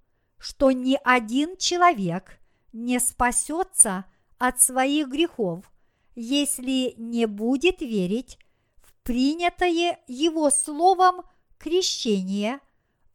что 0.41 0.73
ни 0.73 0.99
один 1.05 1.57
человек 1.57 2.41
не 2.73 2.99
спасется 2.99 4.07
от 4.39 4.61
своих 4.61 5.09
грехов, 5.09 5.71
если 6.17 6.95
не 6.97 7.27
будет 7.27 7.81
верить 7.81 8.39
в 8.83 8.93
принятое 9.05 10.01
его 10.09 10.51
словом 10.51 11.23
крещение– 11.59 12.59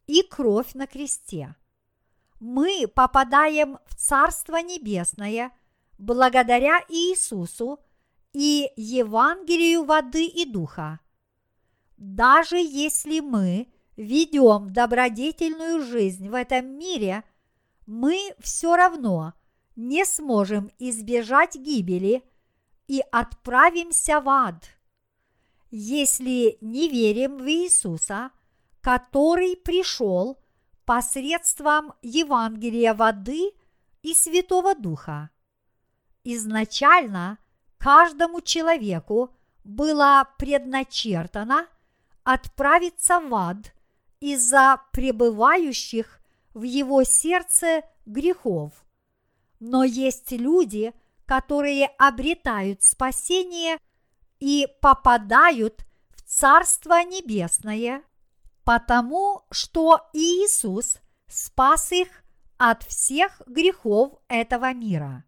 и 0.06 0.22
кровь 0.22 0.74
на 0.74 0.86
кресте. 0.86 1.54
Мы 2.40 2.86
попадаем 2.94 3.78
в 3.86 3.96
Царство 3.96 4.56
Небесное 4.56 5.52
благодаря 5.98 6.80
Иисусу 6.88 7.80
и 8.32 8.70
Евангелию 8.76 9.84
воды 9.84 10.26
и 10.26 10.44
духа. 10.44 11.00
Даже 11.96 12.56
если 12.56 13.20
мы 13.20 13.68
ведем 13.96 14.72
добродетельную 14.72 15.82
жизнь 15.82 16.28
в 16.28 16.34
этом 16.34 16.66
мире, 16.78 17.24
мы 17.86 18.34
все 18.38 18.76
равно 18.76 19.34
не 19.74 20.04
сможем 20.04 20.70
избежать 20.78 21.56
гибели 21.56 22.22
и 22.88 23.02
отправимся 23.12 24.20
в 24.20 24.28
ад. 24.28 24.64
Если 25.70 26.58
не 26.60 26.88
верим 26.88 27.38
в 27.38 27.48
Иисуса– 27.48 28.30
который 28.86 29.56
пришел 29.56 30.38
посредством 30.84 31.94
Евангелия 32.02 32.94
воды 32.94 33.50
и 34.02 34.14
Святого 34.14 34.76
Духа. 34.76 35.30
Изначально 36.22 37.38
каждому 37.78 38.40
человеку 38.40 39.34
было 39.64 40.28
предначертано 40.38 41.66
отправиться 42.22 43.18
в 43.18 43.34
ад 43.34 43.74
из-за 44.20 44.80
пребывающих 44.92 46.20
в 46.54 46.62
его 46.62 47.04
сердце 47.04 47.82
грехов. 48.06 48.72
Но 49.60 49.84
есть 49.84 50.32
люди, 50.32 50.92
которые 51.26 51.86
обретают 51.98 52.82
спасение 52.82 53.78
и 54.38 54.68
попадают 54.80 55.84
в 56.14 56.22
Царство 56.22 57.02
Небесное– 57.02 58.02
потому 58.66 59.44
что 59.52 60.10
Иисус 60.12 60.98
спас 61.28 61.92
их 61.92 62.08
от 62.58 62.82
всех 62.82 63.40
грехов 63.46 64.18
этого 64.26 64.74
мира. 64.74 65.24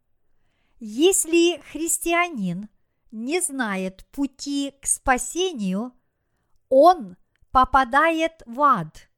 Если 0.81 1.63
христианин 1.71 2.69
не 3.13 3.41
знает 3.41 4.05
пути 4.07 4.75
к 4.83 4.87
спасению, 4.89 5.93
он 6.69 7.17
попадает 7.51 8.43
в 8.47 8.61
ад. 8.61 9.09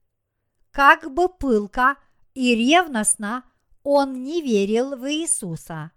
Как 0.71 1.13
бы 1.13 1.29
пылко 1.29 1.97
и 2.35 2.55
ревностно 2.55 3.45
он 3.83 4.23
не 4.23 4.41
верил 4.41 4.97
в 4.97 5.11
Иисуса. 5.11 5.91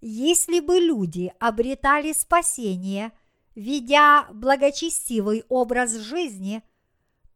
Если 0.00 0.60
бы 0.60 0.78
люди 0.78 1.32
обретали 1.38 2.12
спасение, 2.12 3.12
ведя 3.54 4.28
благочестивый 4.32 5.44
образ 5.48 5.92
жизни– 5.92 6.62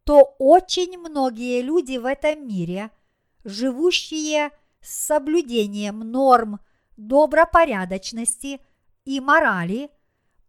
то 0.04 0.34
очень 0.38 0.98
многие 0.98 1.62
люди 1.62 1.96
в 1.96 2.04
этом 2.04 2.46
мире, 2.46 2.90
живущие 3.42 4.50
с 4.80 5.06
соблюдением 5.06 6.00
норм 6.00 6.60
добропорядочности 6.96 8.60
и 9.04 9.20
морали, 9.20 9.90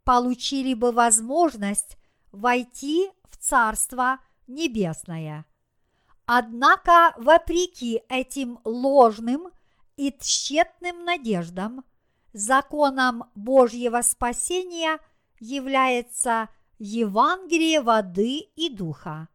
получили 0.04 0.74
бы 0.74 0.92
возможность 0.92 1.98
войти 2.32 3.10
Царство 3.36 4.20
Небесное. 4.48 5.46
Однако, 6.26 7.14
вопреки 7.18 8.02
этим 8.10 8.60
ложным 8.64 9.48
и 9.96 10.12
тщетным 10.20 11.04
надеждам, 11.06 11.84
законом 12.34 13.26
Божьего 13.36 14.02
спасения 14.02 15.00
является 15.40 16.50
Евангелие 16.78 17.82
воды 17.82 18.40
и 18.56 18.70
духа. 18.70 19.30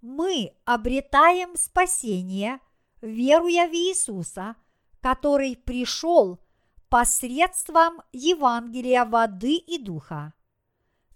Мы 0.00 0.54
обретаем 0.64 1.56
спасение, 1.56 2.60
веруя 3.00 3.68
в 3.68 3.72
Иисуса, 3.72 4.56
который 5.00 5.56
пришел 5.56 6.40
посредством 6.88 8.02
Евангелия 8.12 9.04
воды 9.04 9.56
и 9.56 9.78
духа. 9.78 10.32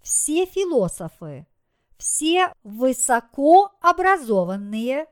Все 0.01 0.45
философы, 0.45 1.47
все 2.03 2.53
высокообразованные 2.65 5.07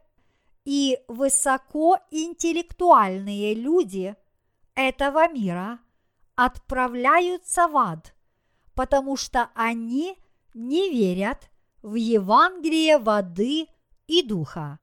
и 0.66 1.00
высокоинтеллектуальные 1.08 3.54
люди 3.54 4.14
этого 4.76 5.32
мира 5.32 5.80
отправляются 6.36 7.70
в 7.70 7.78
ад, 7.78 8.14
потому 8.76 9.16
что 9.16 9.52
они 9.56 10.18
не 10.54 10.92
верят 10.92 11.50
в 11.82 11.96
Евангелие 11.96 12.98
воды 12.98 13.68
и 14.08 14.22
духа. 14.22 14.78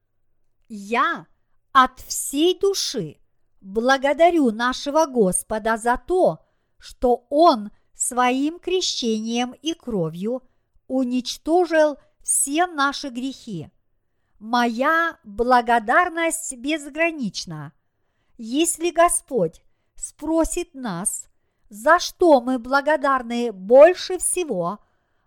Я 0.66 1.26
от 1.72 2.00
всей 2.00 2.58
души 2.58 3.18
благодарю 3.60 4.50
нашего 4.50 5.04
Господа 5.04 5.76
за 5.76 5.98
то, 5.98 6.38
что 6.78 7.26
Он 7.28 7.70
своим 7.92 8.60
крещением 8.60 9.52
и 9.52 9.74
кровью 9.74 10.47
уничтожил 10.88 11.98
все 12.22 12.66
наши 12.66 13.10
грехи. 13.10 13.70
Моя 14.38 15.18
благодарность 15.24 16.56
безгранична. 16.56 17.72
Если 18.36 18.90
Господь 18.90 19.62
спросит 19.94 20.74
нас, 20.74 21.28
за 21.68 21.98
что 21.98 22.40
мы 22.40 22.58
благодарны 22.58 23.52
больше 23.52 24.18
всего, 24.18 24.78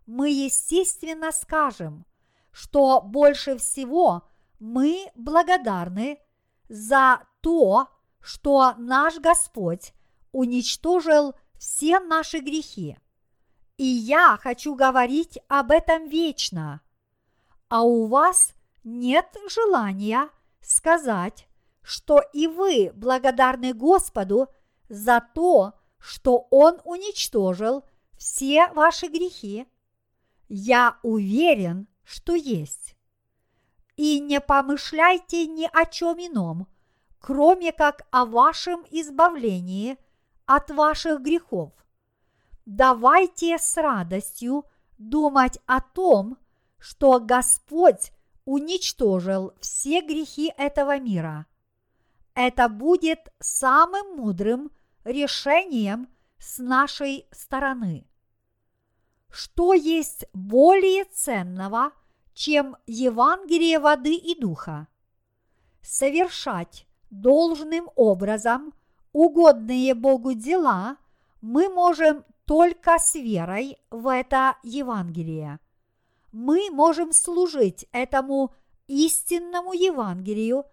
мы, 0.06 0.30
естественно, 0.30 1.32
скажем, 1.32 2.06
что 2.52 3.02
больше 3.02 3.58
всего 3.58 4.24
мы 4.60 5.12
благодарны 5.16 6.20
за 6.70 7.22
то, 7.42 7.88
что 8.22 8.76
наш 8.78 9.20
Господь 9.20 9.94
уничтожил 10.32 11.34
все 11.58 12.00
наши 12.00 12.40
грехи. 12.40 12.98
И 13.82 13.84
я 13.84 14.38
хочу 14.40 14.76
говорить 14.76 15.40
об 15.48 15.72
этом 15.72 16.08
вечно. 16.08 16.82
А 17.68 17.82
у 17.82 18.06
вас 18.06 18.54
нет 18.84 19.36
желания 19.50 20.30
сказать, 20.62 21.48
что 21.82 22.22
и 22.32 22.46
вы 22.46 22.92
благодарны 22.94 23.74
Господу 23.74 24.50
за 24.88 25.28
то, 25.34 25.74
что 25.98 26.46
Он 26.52 26.80
уничтожил 26.86 27.84
все 28.20 28.68
ваши 28.74 29.08
грехи? 29.08 29.66
Я 30.48 31.00
уверен, 31.02 31.88
что 32.04 32.36
есть. 32.36 32.96
И 33.96 34.20
не 34.20 34.40
помышляйте 34.40 35.48
ни 35.48 35.68
о 35.74 35.88
чем 35.88 36.20
ином, 36.20 36.68
кроме 37.20 37.72
как 37.72 38.08
о 38.12 38.26
вашем 38.26 38.86
избавлении 38.92 39.98
от 40.46 40.70
ваших 40.70 41.22
грехов. 41.22 41.74
Давайте 42.74 43.58
с 43.58 43.76
радостью 43.76 44.66
думать 44.98 45.60
о 45.66 45.82
том, 45.82 46.38
что 46.80 47.20
Господь 47.20 48.14
уничтожил 48.46 49.52
все 49.60 50.00
грехи 50.00 50.54
этого 50.58 50.98
мира. 50.98 51.48
Это 52.34 52.70
будет 52.70 53.28
самым 53.42 54.16
мудрым 54.16 54.72
решением 55.04 56.08
с 56.38 56.60
нашей 56.60 57.28
стороны. 57.34 58.08
Что 59.30 59.74
есть 59.74 60.24
более 60.32 61.04
ценного, 61.04 61.92
чем 62.34 62.78
Евангелие 62.88 63.80
воды 63.80 64.16
и 64.16 64.40
духа? 64.40 64.88
Совершать 65.82 66.88
должным 67.10 67.90
образом 67.98 68.74
угодные 69.12 69.94
Богу 69.94 70.32
дела 70.32 70.96
мы 71.42 71.68
можем 71.68 72.24
только 72.46 72.98
с 73.00 73.16
верой 73.16 73.78
в 73.90 74.08
это 74.08 74.58
Евангелие. 74.64 75.60
Мы 76.32 76.70
можем 76.72 77.14
служить 77.14 77.86
этому 77.92 78.54
истинному 78.88 79.74
Евангелию 79.74 80.66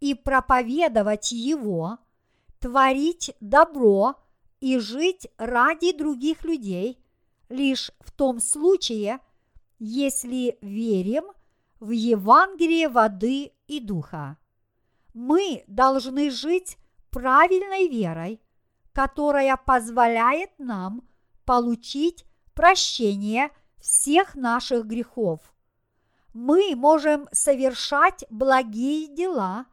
и 0.00 0.14
проповедовать 0.14 1.32
его, 1.32 1.98
творить 2.58 3.34
добро 3.40 4.14
и 4.60 4.78
жить 4.78 5.28
ради 5.38 5.96
других 5.96 6.44
людей 6.44 6.98
лишь 7.48 7.90
в 8.00 8.10
том 8.12 8.40
случае, 8.40 9.20
если 9.78 10.58
верим 10.60 11.24
в 11.80 11.90
Евангелие 11.90 12.88
воды 12.88 13.52
и 13.66 13.80
духа 13.80 14.36
мы 15.14 15.62
должны 15.68 16.30
жить 16.30 16.76
правильной 17.10 17.88
верой, 17.88 18.40
которая 18.92 19.56
позволяет 19.56 20.50
нам 20.58 21.08
получить 21.44 22.24
прощение 22.54 23.50
всех 23.78 24.34
наших 24.34 24.86
грехов. 24.86 25.40
Мы 26.32 26.74
можем 26.74 27.28
совершать 27.32 28.24
благие 28.30 29.06
дела 29.08 29.66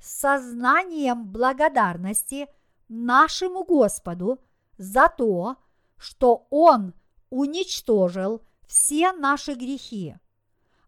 с 0.00 0.20
сознанием 0.20 1.26
благодарности 1.26 2.48
нашему 2.88 3.64
Господу 3.64 4.40
за 4.78 5.08
то, 5.08 5.56
что 5.96 6.46
Он 6.50 6.94
уничтожил 7.30 8.42
все 8.66 9.12
наши 9.12 9.54
грехи. 9.54 10.16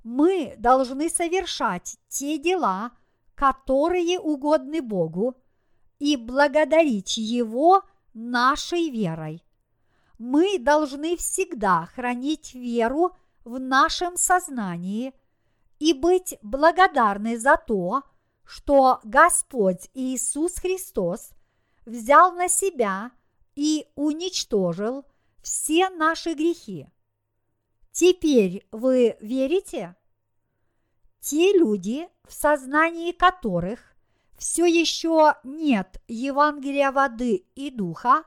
Мы 0.02 0.54
должны 0.58 1.10
совершать 1.10 1.98
те 2.08 2.38
дела, 2.38 2.92
которые 3.34 4.18
угодны 4.18 4.80
Богу, 4.80 5.36
и 5.98 6.16
благодарить 6.16 7.18
Его 7.18 7.82
нашей 8.14 8.90
верой. 8.90 9.42
Мы 10.20 10.58
должны 10.58 11.16
всегда 11.16 11.86
хранить 11.94 12.52
веру 12.52 13.16
в 13.42 13.58
нашем 13.58 14.18
сознании 14.18 15.14
и 15.78 15.94
быть 15.94 16.36
благодарны 16.42 17.38
за 17.38 17.56
то, 17.56 18.02
что 18.44 19.00
Господь 19.02 19.88
Иисус 19.94 20.56
Христос 20.56 21.30
взял 21.86 22.34
на 22.34 22.50
себя 22.50 23.12
и 23.54 23.86
уничтожил 23.94 25.06
все 25.42 25.88
наши 25.88 26.34
грехи. 26.34 26.86
Теперь 27.90 28.68
вы 28.72 29.16
верите? 29.22 29.96
Те 31.20 31.56
люди, 31.56 32.06
в 32.28 32.34
сознании 32.34 33.12
которых 33.12 33.80
все 34.36 34.66
еще 34.66 35.36
нет 35.44 35.98
Евангелия 36.08 36.92
воды 36.92 37.46
и 37.54 37.70
духа, 37.70 38.24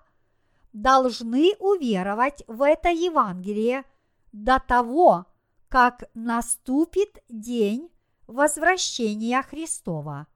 должны 0.73 1.55
уверовать 1.59 2.43
в 2.47 2.61
это 2.61 2.89
Евангелие 2.89 3.85
до 4.31 4.59
того, 4.59 5.25
как 5.69 6.03
наступит 6.13 7.23
день 7.29 7.89
возвращения 8.27 9.41
Христова. 9.41 10.27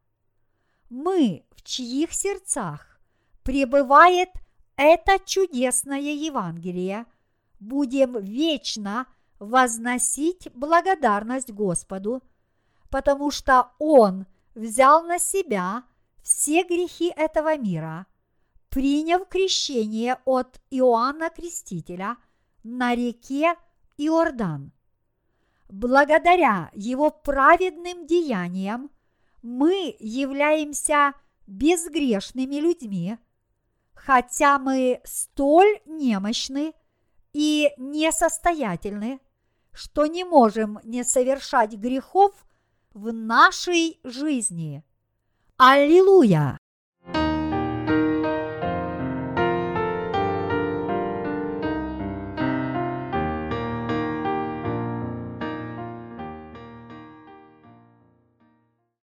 Мы, 0.90 1.46
в 1.52 1.64
чьих 1.64 2.14
сердцах 2.14 3.00
пребывает 3.44 4.30
это 4.76 5.20
чудесное 5.26 6.00
Евангелие, 6.00 7.06
будем 7.60 8.18
вечно 8.20 9.08
возносить 9.40 10.48
благодарность 10.54 11.52
Господу– 11.52 12.24
потому 12.90 13.32
что 13.32 13.72
Он 13.80 14.26
взял 14.56 15.04
на 15.04 15.20
себя 15.20 15.84
все 16.24 16.64
грехи 16.64 17.12
этого 17.16 17.58
мира, 17.58 18.06
приняв 18.70 19.28
крещение 19.30 20.18
от 20.26 20.60
Иоанна 20.70 21.30
Крестителя 21.30 22.18
на 22.64 22.96
реке 22.96 23.56
Иордан. 23.98 24.72
Благодаря 25.70 26.70
его 26.74 27.10
праведным 27.12 28.06
деяниям 28.06 28.90
мы 29.42 29.96
являемся 30.00 31.14
безгрешными 31.46 32.56
людьми, 32.56 33.18
хотя 33.94 34.60
мы 34.60 35.02
столь 35.04 35.80
немощны 35.86 36.74
и 37.34 37.72
несостоятельны, 37.78 39.20
что 39.74 40.06
не 40.06 40.24
можем 40.24 40.80
не 40.84 41.04
совершать 41.04 41.74
грехов 41.74 42.34
в 42.94 43.12
нашей 43.12 44.00
жизни. 44.04 44.84
Аллилуйя! 45.58 46.58